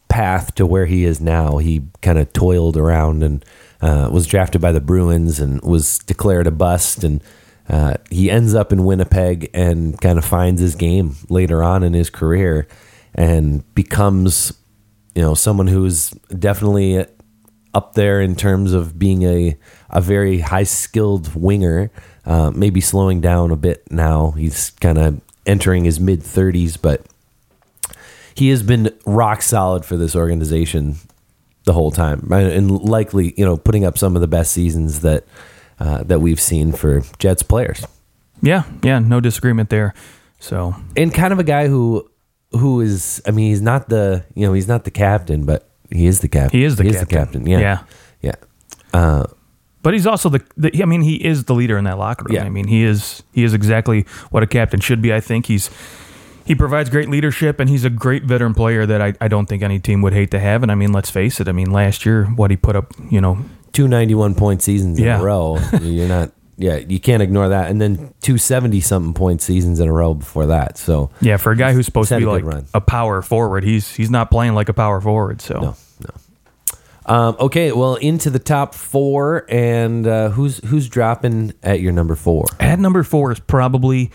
path 0.09 0.55
to 0.55 0.65
where 0.65 0.87
he 0.87 1.05
is 1.05 1.21
now. 1.21 1.59
He 1.59 1.83
kind 2.01 2.19
of 2.19 2.33
toiled 2.33 2.77
around 2.79 3.23
and 3.23 3.45
uh, 3.87 4.11
was 4.11 4.27
drafted 4.27 4.61
by 4.61 4.73
the 4.73 4.81
Bruins 4.81 5.39
and 5.39 5.63
was 5.63 5.99
declared 6.01 6.49
a 6.49 6.51
bust, 6.51 7.05
and 7.05 7.23
uh, 7.69 7.95
he 8.11 8.31
ends 8.31 8.53
up 8.53 8.73
in 8.73 8.85
Winnipeg 8.85 9.49
and 9.55 10.01
kind 10.01 10.19
of 10.19 10.25
finds 10.25 10.61
his 10.61 10.75
game 10.75 11.15
later 11.29 11.63
on 11.63 11.85
in 11.85 11.95
his 11.95 12.11
career 12.11 12.67
and 13.15 13.63
becomes, 13.75 14.53
you 15.15 15.23
know, 15.23 15.35
someone 15.35 15.69
who's 15.69 16.11
definitely 16.37 17.07
up 17.75 17.95
there 17.95 18.21
in 18.21 18.35
terms 18.35 18.73
of 18.73 18.99
being 18.99 19.23
a 19.23 19.57
a 19.91 20.01
very 20.01 20.41
high 20.41 20.65
skilled 20.65 21.35
winger. 21.35 21.91
Uh, 22.25 22.51
maybe 22.51 22.81
slowing 22.81 23.21
down 23.21 23.53
a 23.53 23.57
bit 23.57 23.89
now. 23.89 24.33
He's 24.33 24.71
kind 24.81 24.99
of 24.99 25.21
entering 25.47 25.85
his 25.85 26.01
mid 26.01 26.25
thirties, 26.25 26.77
but 26.77 27.07
he 28.35 28.49
has 28.49 28.65
been 28.65 28.93
rock 29.07 29.43
solid 29.43 29.85
for 29.85 29.97
this 29.97 30.17
organization 30.17 30.97
the 31.67 31.73
whole 31.75 31.91
time, 31.91 32.27
and- 32.33 32.53
and 32.53 32.71
likely 32.71 33.35
you 33.37 33.45
know 33.45 33.57
putting 33.59 33.85
up 33.85 33.99
some 33.99 34.17
of 34.17 34.21
the 34.23 34.29
best 34.29 34.53
seasons 34.53 35.01
that 35.01 35.25
uh, 35.79 36.03
that 36.05 36.21
we've 36.21 36.41
seen 36.41 36.73
for 36.73 37.03
Jets 37.19 37.43
players. 37.43 37.85
yeah, 38.43 38.63
yeah, 38.83 38.99
no 38.99 39.21
disagreement 39.21 39.69
there. 39.69 39.93
So 40.41 40.75
and 40.97 41.13
kind 41.13 41.33
of 41.33 41.39
a 41.39 41.45
guy 41.45 41.69
who 41.69 42.09
who 42.53 42.81
is 42.81 43.21
I 43.27 43.31
mean 43.33 43.51
he's 43.51 43.61
not 43.63 43.89
the 43.89 44.25
you 44.35 44.47
know 44.47 44.53
he's 44.55 44.69
not 44.69 44.85
the 44.85 44.91
captain 44.91 45.45
but 45.45 45.69
he 45.91 46.07
is 46.07 46.21
the 46.21 46.29
captain 46.29 46.59
He 46.59 46.65
is 46.65 46.77
the 46.77 46.85
he 46.85 46.91
captain. 46.93 47.19
captain 47.19 47.47
yeah 47.47 47.59
Yeah. 47.61 47.79
yeah 48.23 48.35
uh, 48.95 49.25
But 49.83 49.95
he's 49.95 50.07
also 50.07 50.29
the, 50.31 50.41
the. 50.57 50.83
I 50.83 50.87
mean, 50.87 51.03
he 51.03 51.15
is 51.15 51.45
the 51.45 51.55
leader 51.55 51.79
in 51.79 51.85
that 51.85 51.97
locker 51.99 52.25
room. 52.25 52.35
Yeah. 52.35 52.45
I 52.45 52.51
mean, 52.51 52.67
he 52.67 52.83
is. 52.83 53.23
He 53.33 53.45
is 53.45 53.55
exactly 53.55 54.05
what 54.31 54.43
a 54.43 54.47
captain 54.47 54.81
should 54.81 55.01
be. 55.01 55.13
I 55.15 55.21
think 55.21 55.47
he's. 55.47 55.71
He 56.47 56.55
provides 56.55 56.89
great 56.91 57.09
leadership, 57.11 57.59
and 57.61 57.69
he's 57.69 57.85
a 57.85 57.91
great 57.91 58.23
veteran 58.23 58.55
player 58.55 58.87
that 58.87 59.03
I, 59.03 59.15
I 59.21 59.29
don't 59.29 59.47
think 59.47 59.63
any 59.63 59.79
team 59.81 60.01
would 60.03 60.13
hate 60.13 60.31
to 60.31 60.39
have. 60.39 60.63
And 60.63 60.71
I 60.73 60.75
mean, 60.77 60.93
let's 60.93 61.11
face 61.11 61.41
it. 61.41 61.49
I 61.49 61.53
mean, 61.53 61.71
last 61.71 62.07
year, 62.07 62.25
what 62.27 62.51
he 62.51 62.57
put 62.57 62.77
up, 62.77 62.93
you 63.11 63.21
know, 63.21 63.45
two 63.73 63.89
ninety 63.89 64.15
one 64.15 64.35
point 64.35 64.63
seasons 64.63 64.99
in 64.99 65.05
Yeah. 65.05 65.21
a 65.21 65.23
row 65.23 65.59
you're 65.83 66.09
not 66.09 66.31
yeah 66.57 66.77
you 66.77 66.99
can't 66.99 67.23
ignore 67.23 67.51
that 67.51 67.71
and 67.71 67.79
then 67.79 68.15
two 68.23 68.39
seventy 68.39 68.81
something 68.81 69.13
point 69.13 69.43
seasons 69.43 69.79
in 69.81 69.87
a 69.89 69.93
row 69.93 70.15
before 70.15 70.47
that 70.47 70.79
so 70.79 71.11
yeah, 71.21 71.37
for 71.37 71.53
a 71.53 71.57
guy 71.57 71.75
who's 71.75 71.85
supposed 71.85 72.09
to 72.09 72.17
be 72.17 72.25
a 72.25 72.31
like 72.31 72.45
run. 72.45 72.65
a 72.73 72.81
power 72.81 73.21
forward, 73.21 73.63
he's 73.65 73.95
he's 73.95 74.09
not 74.09 74.31
playing 74.31 74.55
like 74.55 74.71
a 74.71 74.73
power 74.73 74.99
forward. 75.03 75.43
So 75.43 75.55
no 75.61 75.77
no 76.01 77.15
um, 77.15 77.37
okay 77.39 77.73
well 77.73 77.97
into 77.97 78.31
the 78.31 78.39
top 78.39 78.75
four 78.75 79.45
and 79.51 80.07
uh, 80.07 80.31
who's 80.31 80.65
who's 80.65 80.89
dropping 80.89 81.53
at 81.63 81.81
your 81.81 81.93
number 81.93 82.17
four 82.17 82.47
At 82.59 82.79
number 82.79 83.03
four 83.03 83.33
is 83.33 83.41
probably 83.41 84.11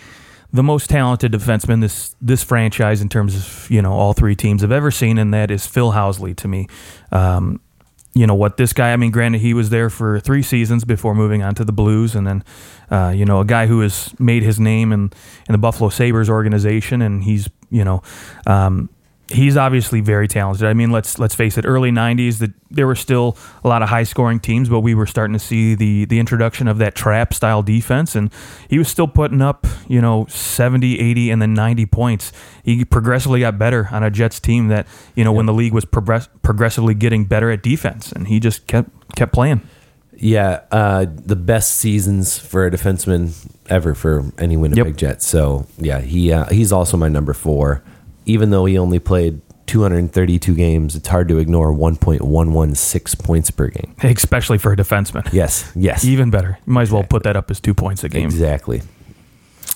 the 0.53 0.63
most 0.63 0.89
talented 0.89 1.31
defenseman 1.31 1.81
this 1.81 2.15
this 2.21 2.43
franchise 2.43 3.01
in 3.01 3.09
terms 3.09 3.35
of 3.35 3.71
you 3.71 3.81
know 3.81 3.93
all 3.93 4.13
three 4.13 4.35
teams 4.35 4.61
have 4.61 4.71
ever 4.71 4.91
seen, 4.91 5.17
and 5.17 5.33
that 5.33 5.51
is 5.51 5.65
Phil 5.65 5.91
Housley 5.91 6.35
to 6.37 6.47
me. 6.47 6.67
Um, 7.11 7.61
you 8.13 8.27
know 8.27 8.35
what 8.35 8.57
this 8.57 8.73
guy? 8.73 8.91
I 8.91 8.97
mean, 8.97 9.11
granted, 9.11 9.39
he 9.39 9.53
was 9.53 9.69
there 9.69 9.89
for 9.89 10.19
three 10.19 10.43
seasons 10.43 10.83
before 10.83 11.15
moving 11.15 11.41
on 11.43 11.55
to 11.55 11.63
the 11.63 11.71
Blues, 11.71 12.15
and 12.15 12.27
then 12.27 12.43
uh, 12.89 13.13
you 13.15 13.23
know 13.23 13.39
a 13.39 13.45
guy 13.45 13.67
who 13.67 13.79
has 13.79 14.13
made 14.19 14.43
his 14.43 14.59
name 14.59 14.91
in 14.91 15.11
in 15.47 15.53
the 15.53 15.57
Buffalo 15.57 15.89
Sabres 15.89 16.29
organization, 16.29 17.01
and 17.01 17.23
he's 17.23 17.49
you 17.69 17.83
know. 17.83 18.01
Um, 18.45 18.89
He's 19.31 19.55
obviously 19.57 20.01
very 20.01 20.27
talented. 20.27 20.67
I 20.67 20.73
mean, 20.73 20.91
let's 20.91 21.17
let's 21.17 21.33
face 21.35 21.57
it. 21.57 21.65
Early 21.65 21.89
'90s, 21.91 22.39
that 22.39 22.51
there 22.69 22.85
were 22.85 22.95
still 22.95 23.37
a 23.63 23.67
lot 23.67 23.81
of 23.81 23.89
high-scoring 23.89 24.39
teams, 24.41 24.67
but 24.69 24.81
we 24.81 24.93
were 24.93 25.05
starting 25.05 25.33
to 25.33 25.39
see 25.39 25.73
the 25.75 26.05
the 26.05 26.19
introduction 26.19 26.67
of 26.67 26.77
that 26.79 26.95
trap 26.95 27.33
style 27.33 27.61
defense, 27.63 28.15
and 28.15 28.29
he 28.69 28.77
was 28.77 28.87
still 28.87 29.07
putting 29.07 29.41
up, 29.41 29.65
you 29.87 30.01
know, 30.01 30.25
70, 30.29 30.99
80, 30.99 31.31
and 31.31 31.41
then 31.41 31.53
90 31.53 31.85
points. 31.85 32.31
He 32.63 32.83
progressively 32.85 33.39
got 33.39 33.57
better 33.57 33.87
on 33.91 34.03
a 34.03 34.09
Jets 34.11 34.39
team 34.39 34.67
that, 34.67 34.85
you 35.15 35.23
know, 35.23 35.31
when 35.31 35.45
the 35.45 35.53
league 35.53 35.73
was 35.73 35.85
progress- 35.85 36.29
progressively 36.41 36.93
getting 36.93 37.25
better 37.25 37.49
at 37.51 37.63
defense, 37.63 38.11
and 38.11 38.27
he 38.27 38.39
just 38.39 38.67
kept 38.67 38.89
kept 39.15 39.33
playing. 39.33 39.61
Yeah, 40.23 40.61
uh, 40.71 41.05
the 41.09 41.35
best 41.35 41.77
seasons 41.77 42.37
for 42.37 42.65
a 42.67 42.71
defenseman 42.71 43.33
ever 43.69 43.95
for 43.95 44.31
any 44.37 44.55
Winnipeg 44.55 44.85
Yep. 44.87 44.95
Jets. 44.97 45.25
So 45.27 45.65
yeah, 45.77 45.99
he 46.01 46.31
uh, 46.31 46.45
he's 46.45 46.71
also 46.71 46.95
my 46.97 47.07
number 47.07 47.33
four. 47.33 47.81
Even 48.25 48.49
though 48.51 48.65
he 48.65 48.77
only 48.77 48.99
played 48.99 49.41
232 49.67 50.53
games, 50.55 50.95
it's 50.95 51.07
hard 51.07 51.27
to 51.29 51.37
ignore 51.37 51.73
1.116 51.73 53.23
points 53.23 53.51
per 53.51 53.67
game. 53.67 53.95
especially 54.03 54.57
for 54.57 54.73
a 54.73 54.75
defenseman. 54.75 55.27
Yes, 55.33 55.71
yes, 55.75 56.03
Even 56.05 56.29
better. 56.29 56.57
You 56.67 56.73
might 56.73 56.83
as 56.83 56.91
well 56.91 57.03
put 57.03 57.23
that 57.23 57.35
up 57.35 57.49
as 57.51 57.59
two 57.59 57.73
points 57.73 58.03
a 58.03 58.09
game. 58.09 58.25
exactly. 58.25 58.81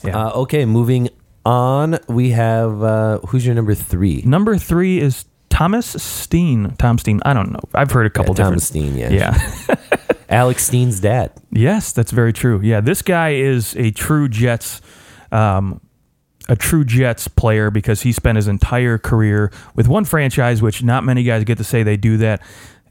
Yeah. 0.03 0.27
Uh, 0.27 0.31
okay, 0.41 0.65
moving 0.65 1.09
on, 1.45 1.97
we 2.07 2.31
have 2.31 2.83
uh, 2.83 3.19
who's 3.27 3.45
your 3.45 3.55
number 3.55 3.73
three? 3.73 4.21
Number 4.25 4.57
three 4.57 4.99
is 4.99 5.25
Thomas 5.49 5.85
Steen. 6.01 6.75
Tom 6.77 6.97
Steen. 6.97 7.21
I 7.25 7.33
don't 7.33 7.51
know. 7.51 7.61
I've 7.73 7.91
heard 7.91 8.05
a 8.05 8.09
couple 8.09 8.33
Yeah, 8.33 8.49
different. 8.49 8.61
Thomas 8.61 8.67
Steen, 8.67 8.95
yeah. 8.97 9.09
Yeah. 9.11 9.75
Alex 10.29 10.65
Steen's 10.65 10.99
dad. 10.99 11.31
yes, 11.51 11.91
that's 11.93 12.11
very 12.11 12.33
true. 12.33 12.59
Yeah, 12.61 12.81
this 12.81 13.01
guy 13.01 13.35
is 13.35 13.75
a 13.77 13.91
true 13.91 14.27
Jets, 14.27 14.81
um, 15.31 15.79
a 16.47 16.55
true 16.55 16.83
Jets 16.83 17.27
player 17.27 17.71
because 17.71 18.01
he 18.01 18.11
spent 18.11 18.35
his 18.35 18.47
entire 18.47 18.97
career 18.97 19.51
with 19.75 19.87
one 19.87 20.05
franchise, 20.05 20.61
which 20.61 20.83
not 20.83 21.03
many 21.03 21.23
guys 21.23 21.43
get 21.43 21.57
to 21.57 21.63
say 21.63 21.83
they 21.83 21.97
do 21.97 22.17
that. 22.17 22.41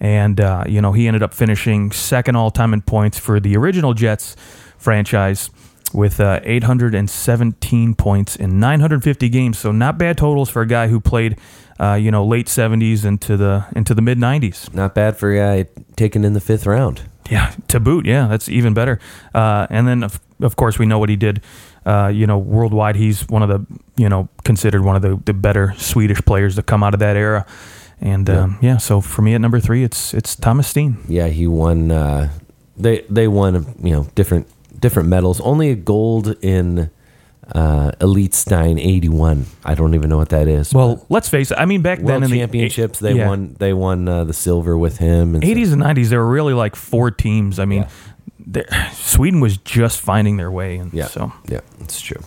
And 0.00 0.40
uh, 0.40 0.64
you 0.66 0.80
know, 0.80 0.92
he 0.92 1.06
ended 1.06 1.22
up 1.22 1.32
finishing 1.32 1.92
second 1.92 2.36
all 2.36 2.50
time 2.50 2.72
in 2.74 2.82
points 2.82 3.18
for 3.18 3.40
the 3.40 3.56
original 3.56 3.94
Jets 3.94 4.36
franchise 4.76 5.50
with 5.92 6.18
uh, 6.18 6.40
817 6.42 7.94
points 7.94 8.36
in 8.36 8.58
950 8.58 9.28
games. 9.28 9.58
So 9.58 9.70
not 9.70 9.96
bad 9.96 10.18
totals 10.18 10.50
for 10.50 10.62
a 10.62 10.66
guy 10.66 10.88
who 10.88 11.00
played, 11.00 11.38
uh, 11.78 11.94
you 11.94 12.10
know, 12.10 12.24
late 12.26 12.46
70s 12.46 13.04
into 13.04 13.36
the 13.36 13.66
into 13.76 13.94
the 13.94 14.02
mid 14.02 14.18
90s. 14.18 14.74
Not 14.74 14.94
bad 14.94 15.16
for 15.16 15.32
a 15.32 15.64
guy 15.64 15.70
taken 15.96 16.24
in 16.24 16.32
the 16.32 16.40
fifth 16.40 16.66
round. 16.66 17.02
Yeah, 17.30 17.54
to 17.68 17.80
boot. 17.80 18.04
Yeah, 18.04 18.26
that's 18.26 18.48
even 18.48 18.74
better. 18.74 19.00
Uh, 19.34 19.66
and 19.70 19.88
then, 19.88 20.02
of, 20.02 20.20
of 20.42 20.56
course, 20.56 20.78
we 20.78 20.84
know 20.84 20.98
what 20.98 21.08
he 21.08 21.16
did. 21.16 21.40
Uh, 21.84 22.08
you 22.08 22.26
know, 22.26 22.38
worldwide, 22.38 22.96
he's 22.96 23.28
one 23.28 23.42
of 23.42 23.48
the, 23.48 23.66
you 23.96 24.08
know, 24.08 24.28
considered 24.44 24.82
one 24.82 24.96
of 24.96 25.02
the, 25.02 25.20
the 25.26 25.34
better 25.34 25.74
Swedish 25.76 26.20
players 26.22 26.56
to 26.56 26.62
come 26.62 26.82
out 26.82 26.94
of 26.94 27.00
that 27.00 27.16
era. 27.16 27.44
And 28.00 28.28
um, 28.30 28.58
yeah, 28.60 28.78
so 28.78 29.00
for 29.00 29.22
me 29.22 29.34
at 29.34 29.40
number 29.40 29.60
three, 29.60 29.84
it's 29.84 30.12
it's 30.14 30.34
Thomas 30.34 30.66
Steen. 30.66 30.98
Yeah, 31.08 31.28
he 31.28 31.46
won. 31.46 31.90
Uh, 31.90 32.30
they 32.76 33.02
they 33.08 33.28
won 33.28 33.74
you 33.82 33.92
know 33.92 34.08
different 34.14 34.46
different 34.78 35.08
medals. 35.08 35.40
Only 35.40 35.70
a 35.70 35.74
gold 35.76 36.36
in 36.42 36.90
uh, 37.52 37.92
Elite 38.00 38.34
Stein 38.34 38.78
eighty 38.78 39.08
one. 39.08 39.46
I 39.64 39.74
don't 39.74 39.94
even 39.94 40.10
know 40.10 40.16
what 40.16 40.30
that 40.30 40.48
is. 40.48 40.74
Well, 40.74 41.06
let's 41.08 41.28
face 41.28 41.50
it. 41.50 41.58
I 41.58 41.66
mean, 41.66 41.82
back 41.82 41.98
World 41.98 42.08
then 42.08 42.24
in 42.24 42.30
the 42.30 42.38
championships, 42.40 42.98
they 42.98 43.14
yeah. 43.14 43.28
won. 43.28 43.56
They 43.58 43.72
won 43.72 44.08
uh, 44.08 44.24
the 44.24 44.34
silver 44.34 44.76
with 44.76 44.98
him. 44.98 45.34
And 45.34 45.44
so- 45.44 45.50
80s 45.50 45.72
and 45.72 45.82
90s, 45.82 46.08
there 46.08 46.20
were 46.20 46.30
really 46.30 46.54
like 46.54 46.76
four 46.76 47.10
teams. 47.10 47.58
I 47.58 47.64
mean, 47.64 47.82
Yeah. 47.82 47.88
Sweden 48.92 49.40
was 49.40 49.56
just 49.58 50.00
finding 50.00 50.36
their 50.36 50.50
way. 50.50 50.76
And 50.76 50.92
Yeah, 50.92 51.06
so 51.06 51.32
yeah, 51.46 51.60
it's 51.80 52.00
true. 52.00 52.22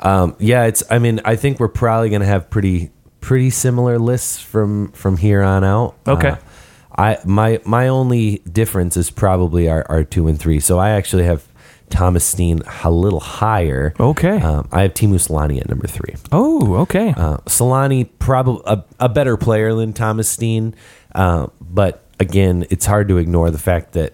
Um, 0.00 0.36
yeah, 0.38 0.64
it's. 0.64 0.82
I 0.90 0.98
mean, 0.98 1.20
I 1.24 1.36
think 1.36 1.58
we're 1.58 1.68
probably 1.68 2.10
going 2.10 2.20
to 2.22 2.26
have 2.26 2.50
pretty 2.50 2.90
pretty 3.20 3.50
similar 3.50 3.98
lists 3.98 4.40
from 4.40 4.92
from 4.92 5.16
here 5.16 5.42
on 5.42 5.64
out. 5.64 5.96
Okay. 6.06 6.30
Uh, 6.30 6.36
I 6.96 7.18
my 7.24 7.60
my 7.64 7.88
only 7.88 8.38
difference 8.50 8.96
is 8.96 9.10
probably 9.10 9.68
our, 9.68 9.84
our 9.88 10.04
two 10.04 10.26
and 10.28 10.38
three. 10.38 10.60
So 10.60 10.78
I 10.78 10.90
actually 10.90 11.24
have 11.24 11.46
Thomas 11.90 12.24
Steen 12.24 12.62
a 12.84 12.90
little 12.90 13.20
higher. 13.20 13.94
Okay. 13.98 14.40
Um, 14.40 14.68
I 14.72 14.82
have 14.82 14.94
Teemu 14.94 15.14
Selanne 15.14 15.60
at 15.60 15.68
number 15.68 15.86
three. 15.86 16.14
Oh, 16.32 16.76
okay. 16.76 17.14
Uh, 17.16 17.38
Selanne 17.46 18.08
probably 18.18 18.62
a, 18.66 18.84
a 19.00 19.08
better 19.08 19.36
player 19.36 19.74
than 19.74 19.92
Thomas 19.92 20.28
Steen, 20.28 20.74
uh, 21.14 21.46
but 21.60 22.04
again, 22.20 22.66
it's 22.70 22.86
hard 22.86 23.08
to 23.08 23.18
ignore 23.18 23.50
the 23.50 23.58
fact 23.58 23.92
that 23.92 24.12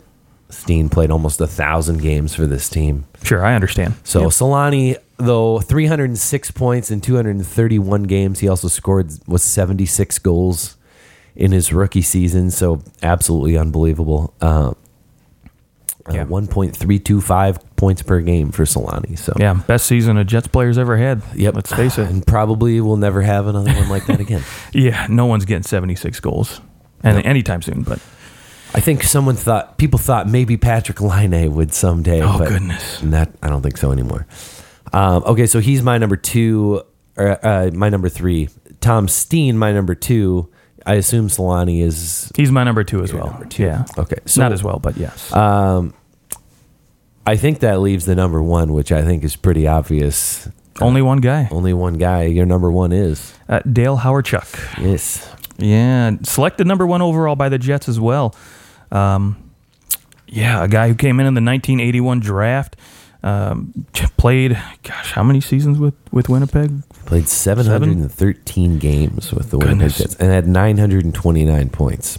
Steen 0.55 0.89
played 0.89 1.11
almost 1.11 1.41
a 1.41 1.47
thousand 1.47 2.01
games 2.01 2.35
for 2.35 2.47
this 2.47 2.69
team. 2.69 3.05
sure, 3.23 3.45
I 3.45 3.55
understand. 3.55 3.95
So 4.05 4.23
Yep. 4.23 4.31
Selanne, 4.31 4.97
though 5.19 5.61
306 5.61 6.51
points 6.53 6.91
in 6.91 7.01
231 7.01 8.05
games, 8.05 8.41
he 8.41 8.49
also 8.49 8.69
scored 8.69 9.11
was 9.27 9.43
76 9.43 10.19
goals 10.21 10.77
in 11.37 11.53
his 11.53 11.73
rookie 11.73 12.03
season. 12.03 12.51
So 12.51 12.83
absolutely 13.03 13.57
unbelievable. 13.59 14.33
Uh, 14.41 14.75
Yeah. 16.13 16.23
uh, 16.23 16.27
1.325 16.27 17.59
points 17.77 18.03
per 18.03 18.21
game 18.21 18.51
for 18.53 18.65
Selanne. 18.65 19.19
So 19.19 19.33
yeah, 19.39 19.55
best 19.55 19.87
season 19.87 20.17
a 20.19 20.25
Jets 20.25 20.49
player's 20.49 20.77
ever 20.79 20.97
had. 20.99 21.23
Yep. 21.35 21.55
Let's 21.55 21.73
face 21.73 21.97
it. 21.99 22.09
and 22.11 22.27
probably 22.27 22.81
will 22.83 22.99
never 22.99 23.23
have 23.23 23.47
another 23.47 23.73
one 23.73 23.89
like 23.89 24.07
that 24.07 24.21
again. 24.21 24.43
Yeah, 24.73 25.07
no 25.09 25.25
one's 25.27 25.45
getting 25.47 25.63
76 25.63 26.21
goals 26.21 26.61
and 27.03 27.25
anytime 27.25 27.63
soon, 27.63 27.83
but 27.85 28.01
I 28.75 28.81
think 28.81 29.02
someone 29.04 29.37
thought 29.37 29.78
people 29.78 29.99
thought 29.99 30.28
maybe 30.28 30.57
Patrik 30.57 31.00
Laine 31.00 31.54
would 31.54 31.73
someday. 31.73 32.21
Oh, 32.23 32.38
but 32.38 32.49
goodness. 32.49 33.00
that 33.04 33.31
I 33.43 33.49
don't 33.49 33.62
think 33.62 33.76
so 33.76 33.93
anymore. 33.93 34.26
Um, 34.93 35.23
okay, 35.26 35.47
so 35.47 35.61
he's 35.61 35.83
my 35.83 35.99
number 35.99 36.16
two, 36.16 36.83
or 37.16 37.45
uh, 37.47 37.71
my 37.73 37.88
number 37.88 38.09
three. 38.09 38.49
Tom 38.81 39.07
Steen, 39.09 39.57
my 39.59 39.73
number 39.73 39.95
two. 39.95 40.50
I 40.87 40.95
assume 40.95 41.28
Selanne 41.28 41.81
is 41.81 42.31
He's 42.37 42.50
my 42.50 42.62
number 42.64 42.85
two 42.85 43.02
as 43.02 43.12
well. 43.14 43.28
number 43.31 43.47
two. 43.47 43.62
Yeah. 43.62 43.87
okay. 43.97 44.16
So 44.26 44.43
Not 44.43 44.52
as 44.52 44.62
well, 44.62 44.78
but 44.78 44.97
yes. 44.99 45.33
Um, 45.33 45.95
I 47.26 47.37
think 47.37 47.61
that 47.61 47.81
leaves 47.81 48.04
the 48.04 48.14
number 48.14 48.43
one, 48.43 48.75
which 48.75 48.93
I 48.93 49.02
think 49.02 49.25
is 49.25 49.35
pretty 49.35 49.66
obvious. 49.66 50.47
Only 50.81 51.00
one 51.00 51.19
guy. 51.23 51.49
Only 51.50 51.73
one 51.73 51.95
guy. 51.95 52.25
Your 52.25 52.45
number 52.45 52.71
one 52.71 52.93
is 52.93 53.33
Uh, 53.49 53.61
Dale 53.61 53.97
Hawerchuk. 53.97 54.78
yes. 54.83 55.31
Yeah, 55.57 56.16
selected 56.25 56.66
number 56.66 56.85
one 56.87 57.00
overall 57.00 57.37
by 57.37 57.49
the 57.49 57.59
Jets 57.59 57.88
as 57.88 57.99
well. 58.00 58.35
Um, 58.95 59.51
yeah, 60.27 60.65
a 60.65 60.69
guy 60.69 60.89
who 60.89 60.95
came 60.95 61.21
in 61.21 61.27
in 61.27 61.35
the 61.35 61.43
1981 61.43 62.21
draft. 62.21 62.77
Um, 63.23 63.87
played, 64.19 64.61
gosh, 64.83 65.13
how 65.13 65.23
many 65.23 65.41
seasons 65.41 65.79
with, 65.79 65.95
with 66.13 66.29
Winnipeg? 66.29 66.87
Played 67.07 67.27
713 67.29 68.79
games 68.79 69.33
with 69.33 69.51
the 69.51 69.59
Winnipeg 69.59 69.93
Jets 69.93 70.15
and 70.17 70.31
had 70.31 70.47
929 70.47 71.71
points. 71.71 72.19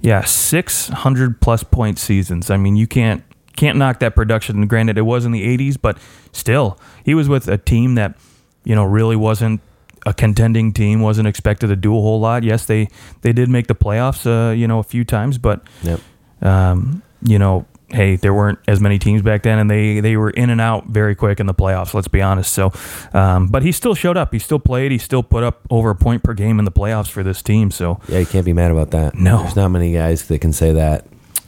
Yeah, 0.00 0.24
600 0.24 1.40
plus 1.40 1.62
point 1.62 1.98
seasons. 1.98 2.50
I 2.50 2.56
mean, 2.56 2.76
you 2.76 2.86
can't 2.86 3.22
can't 3.56 3.76
knock 3.76 3.98
that 3.98 4.14
production. 4.14 4.64
Granted, 4.68 4.98
it 4.98 5.02
was 5.02 5.24
in 5.24 5.32
the 5.32 5.44
80s, 5.58 5.76
but 5.80 5.98
still, 6.30 6.78
he 7.04 7.14
was 7.14 7.28
with 7.28 7.48
a 7.48 7.58
team 7.58 7.96
that 7.96 8.16
you 8.64 8.74
know 8.74 8.84
really 8.84 9.16
wasn't 9.16 9.60
a 10.06 10.14
contending 10.14 10.72
team. 10.72 11.00
wasn't 11.00 11.28
expected 11.28 11.68
to 11.68 11.76
do 11.76 11.96
a 11.96 12.00
whole 12.00 12.20
lot. 12.20 12.42
Yes, 12.44 12.64
they 12.66 12.88
they 13.22 13.32
did 13.32 13.48
make 13.48 13.66
the 13.66 13.74
playoffs, 13.74 14.26
uh, 14.26 14.52
you 14.52 14.66
know, 14.68 14.78
a 14.78 14.84
few 14.84 15.04
times, 15.04 15.38
but 15.38 15.62
Yep. 15.82 16.00
um, 16.42 17.02
you 17.22 17.38
know, 17.38 17.66
hey, 17.90 18.16
there 18.16 18.32
weren't 18.34 18.58
as 18.68 18.80
many 18.80 18.98
teams 18.98 19.22
back 19.22 19.42
then, 19.42 19.58
and 19.58 19.70
they 19.70 20.00
they 20.00 20.16
were 20.16 20.30
in 20.30 20.50
and 20.50 20.60
out 20.60 20.86
very 20.88 21.14
quick 21.14 21.40
in 21.40 21.46
the 21.46 21.54
playoffs. 21.54 21.94
Let's 21.94 22.08
be 22.08 22.20
honest. 22.22 22.52
So, 22.52 22.72
um, 23.12 23.48
but 23.48 23.62
he 23.62 23.72
still 23.72 23.94
showed 23.94 24.16
up. 24.16 24.32
He 24.32 24.38
still 24.38 24.58
played. 24.58 24.92
He 24.92 24.98
still 24.98 25.22
put 25.22 25.42
up 25.42 25.62
over 25.70 25.90
a 25.90 25.96
point 25.96 26.22
per 26.22 26.34
game 26.34 26.58
in 26.58 26.64
the 26.64 26.70
playoffs 26.72 27.08
for 27.10 27.22
this 27.22 27.42
team. 27.42 27.70
So, 27.70 27.98
Yeah, 28.08 28.18
you 28.20 28.26
can't 28.26 28.44
be 28.46 28.52
mad 28.52 28.70
about 28.70 28.90
that. 28.92 29.14
No. 29.14 29.42
There's 29.42 29.56
not 29.56 29.68
many 29.70 29.92
guys 29.92 30.28
that 30.28 30.40
can 30.40 30.52
say 30.52 30.72
that. 30.72 31.06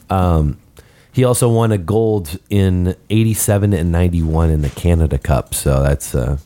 Um, 0.09 0.57
he 1.13 1.23
also 1.25 1.49
won 1.49 1.71
a 1.71 1.77
gold 1.77 2.37
in 2.49 2.95
87 3.09 3.73
and 3.73 3.91
91 3.91 4.49
in 4.49 4.61
the 4.61 4.69
Canada 4.69 5.17
Cup. 5.17 5.53
So 5.53 5.81
that's, 5.83 6.15
uh, 6.15 6.37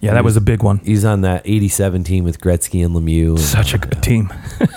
yeah, 0.00 0.14
that 0.14 0.24
was 0.24 0.36
a 0.36 0.40
big 0.40 0.62
one. 0.62 0.78
he's 0.78 1.04
on 1.04 1.22
that 1.22 1.42
87 1.44 2.04
team 2.04 2.24
with 2.24 2.40
Gretzky 2.40 2.84
and 2.84 2.94
Lemieux. 2.94 3.30
and- 3.30 3.40
Such 3.40 3.74
a 3.74 3.78
good 3.78 4.02
team. 4.02 4.32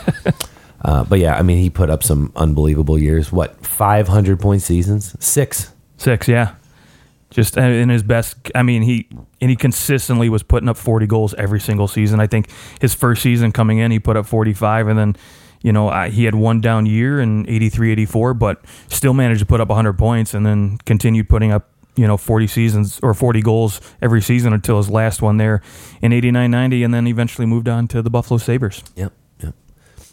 Uh, 0.82 1.04
but 1.04 1.20
yeah, 1.20 1.38
I 1.38 1.42
mean, 1.42 1.58
he 1.58 1.70
put 1.70 1.90
up 1.90 2.04
some 2.04 2.32
unbelievable 2.38 2.98
years. 2.98 3.34
What, 3.34 3.66
500 3.66 4.40
point 4.40 4.62
seasons? 4.62 5.14
Six. 5.20 5.74
Six, 5.98 6.26
yeah. 6.30 6.56
Just 7.32 7.58
uh, 7.58 7.62
in 7.64 7.90
his 7.90 8.02
best. 8.02 8.38
I 8.56 8.64
mean, 8.64 8.84
he 8.84 9.10
and 9.42 9.50
he 9.50 9.58
consistently 9.58 10.30
was 10.30 10.42
putting 10.42 10.70
up 10.70 10.78
40 10.78 11.06
goals 11.06 11.34
every 11.34 11.60
single 11.60 11.90
season. 11.90 12.22
I 12.22 12.28
think 12.28 12.50
his 12.80 12.94
first 12.94 13.22
season 13.22 13.52
coming 13.52 13.80
in, 13.80 13.92
he 13.92 14.00
put 14.00 14.16
up 14.16 14.26
45, 14.26 14.88
and 14.88 14.98
then, 14.98 15.16
you 15.62 15.74
know, 15.74 15.90
I, 15.90 16.08
he 16.10 16.24
had 16.24 16.34
one 16.34 16.62
down 16.62 16.86
year 16.86 17.20
in 17.20 17.48
83, 17.50 17.92
84, 17.92 18.34
but 18.36 18.64
still 18.88 19.14
managed 19.14 19.42
to 19.42 19.46
put 19.46 19.60
up 19.60 19.68
100 19.68 19.94
points, 19.98 20.34
and 20.34 20.46
then 20.46 20.78
continued 20.86 21.28
putting 21.28 21.52
up, 21.52 21.70
you 21.96 22.08
know, 22.08 22.18
40 22.18 22.48
seasons 22.48 23.00
or 23.02 23.14
40 23.14 23.42
goals 23.42 23.82
every 24.02 24.22
season 24.22 24.54
until 24.54 24.78
his 24.78 24.90
last 24.90 25.22
one 25.22 25.38
there 25.38 25.62
in 26.02 26.14
89, 26.14 26.50
90, 26.50 26.84
and 26.84 26.94
then 26.94 27.08
eventually 27.08 27.46
moved 27.46 27.68
on 27.68 27.88
to 27.90 28.02
the 28.02 28.10
Buffalo 28.10 28.38
Sabres. 28.38 28.84
Yep. 28.96 29.14
Yep. 29.42 29.54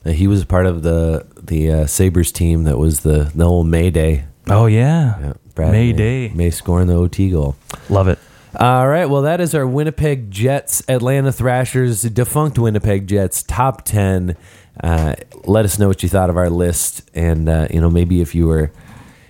Uh, 0.05 0.11
he 0.11 0.27
was 0.27 0.45
part 0.45 0.67
of 0.67 0.83
the 0.83 1.27
the 1.41 1.71
uh, 1.71 1.87
Sabres 1.87 2.33
team 2.33 2.65
that 2.65 2.79
was 2.79 3.01
the, 3.01 3.31
the 3.35 3.45
old 3.45 3.67
May 3.69 3.91
Day. 3.91 4.25
Oh 4.49 4.67
yeah, 4.67 5.35
Brad 5.55 5.73
May 5.73 5.93
Day. 5.93 6.31
May 6.35 6.51
scoring 6.51 6.87
the 6.87 6.95
OT 6.95 7.31
goal. 7.31 7.57
love 7.89 8.09
it. 8.09 8.19
All 8.59 8.89
right. 8.89 9.05
Well, 9.05 9.23
that 9.23 9.41
is 9.41 9.55
our 9.55 9.67
Winnipeg 9.67 10.31
Jets, 10.31 10.83
Atlanta 10.89 11.31
Thrashers, 11.31 12.03
defunct 12.03 12.59
Winnipeg 12.59 13.07
Jets 13.07 13.43
top 13.43 13.85
ten. 13.85 14.37
Uh, 14.83 15.15
let 15.45 15.65
us 15.65 15.79
know 15.79 15.89
what 15.89 16.03
you 16.03 16.09
thought 16.09 16.31
of 16.31 16.37
our 16.37 16.51
list, 16.51 17.09
and 17.15 17.49
uh, 17.49 17.69
you 17.71 17.81
know 17.81 17.91
maybe 17.91 18.21
if 18.21 18.35
you 18.35 18.47
were 18.47 18.73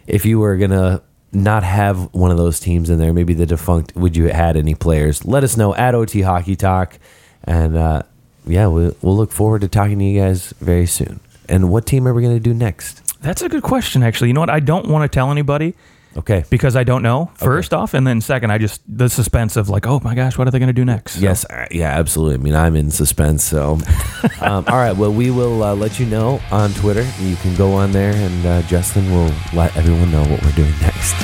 if 0.06 0.24
you 0.24 0.38
were 0.38 0.56
gonna 0.56 1.02
not 1.32 1.62
have 1.62 2.12
one 2.14 2.30
of 2.30 2.36
those 2.36 2.60
teams 2.60 2.88
in 2.90 2.98
there, 2.98 3.12
maybe 3.12 3.34
the 3.34 3.46
defunct. 3.46 3.94
Would 3.96 4.16
you 4.16 4.28
had 4.28 4.56
any 4.56 4.74
players? 4.74 5.24
Let 5.24 5.44
us 5.44 5.56
know 5.56 5.74
at 5.74 5.94
OT 5.94 6.22
Hockey 6.22 6.56
Talk, 6.56 6.98
and 7.44 7.76
uh, 7.76 8.02
yeah, 8.46 8.66
we'll, 8.66 8.96
we'll 9.02 9.16
look 9.16 9.32
forward 9.32 9.60
to 9.62 9.68
talking 9.68 9.98
to 9.98 10.04
you 10.04 10.20
guys 10.20 10.52
very 10.60 10.86
soon. 10.86 11.20
And 11.48 11.70
what 11.70 11.86
team 11.86 12.06
are 12.08 12.14
we 12.14 12.22
gonna 12.22 12.40
do 12.40 12.54
next? 12.54 13.02
That's 13.20 13.42
a 13.42 13.48
good 13.48 13.62
question, 13.62 14.02
actually. 14.02 14.28
You 14.28 14.34
know 14.34 14.40
what? 14.40 14.50
I 14.50 14.60
don't 14.60 14.88
want 14.88 15.10
to 15.10 15.14
tell 15.14 15.30
anybody. 15.30 15.74
Okay. 16.16 16.44
because 16.50 16.76
I 16.76 16.84
don't 16.84 17.02
know. 17.02 17.30
First 17.34 17.74
off, 17.74 17.94
and 17.94 18.06
then 18.06 18.20
second, 18.20 18.50
I 18.50 18.58
just 18.58 18.80
the 18.88 19.08
suspense 19.08 19.56
of 19.56 19.68
like, 19.68 19.86
oh 19.86 20.00
my 20.02 20.14
gosh, 20.14 20.38
what 20.38 20.46
are 20.48 20.50
they 20.50 20.58
going 20.58 20.68
to 20.68 20.72
do 20.72 20.84
next? 20.84 21.14
So- 21.14 21.20
Yes, 21.20 21.44
uh, 21.46 21.66
yeah, 21.70 21.90
absolutely. 21.98 22.34
I 22.36 22.38
mean, 22.38 22.54
I'm 22.54 22.76
in 22.76 22.90
suspense. 22.90 23.44
So, 23.44 23.78
um, 24.40 24.64
all 24.68 24.76
right. 24.76 24.92
Well, 24.96 25.12
we 25.12 25.30
will 25.30 25.62
uh, 25.62 25.74
let 25.74 25.98
you 26.00 26.06
know 26.06 26.40
on 26.50 26.72
Twitter. 26.74 27.06
You 27.20 27.36
can 27.36 27.54
go 27.56 27.72
on 27.74 27.92
there, 27.92 28.12
and 28.14 28.46
uh, 28.46 28.62
Justin 28.62 29.10
will 29.10 29.32
let 29.52 29.76
everyone 29.76 30.10
know 30.10 30.22
what 30.24 30.42
we're 30.42 30.52
doing 30.52 30.72
next. 30.80 31.14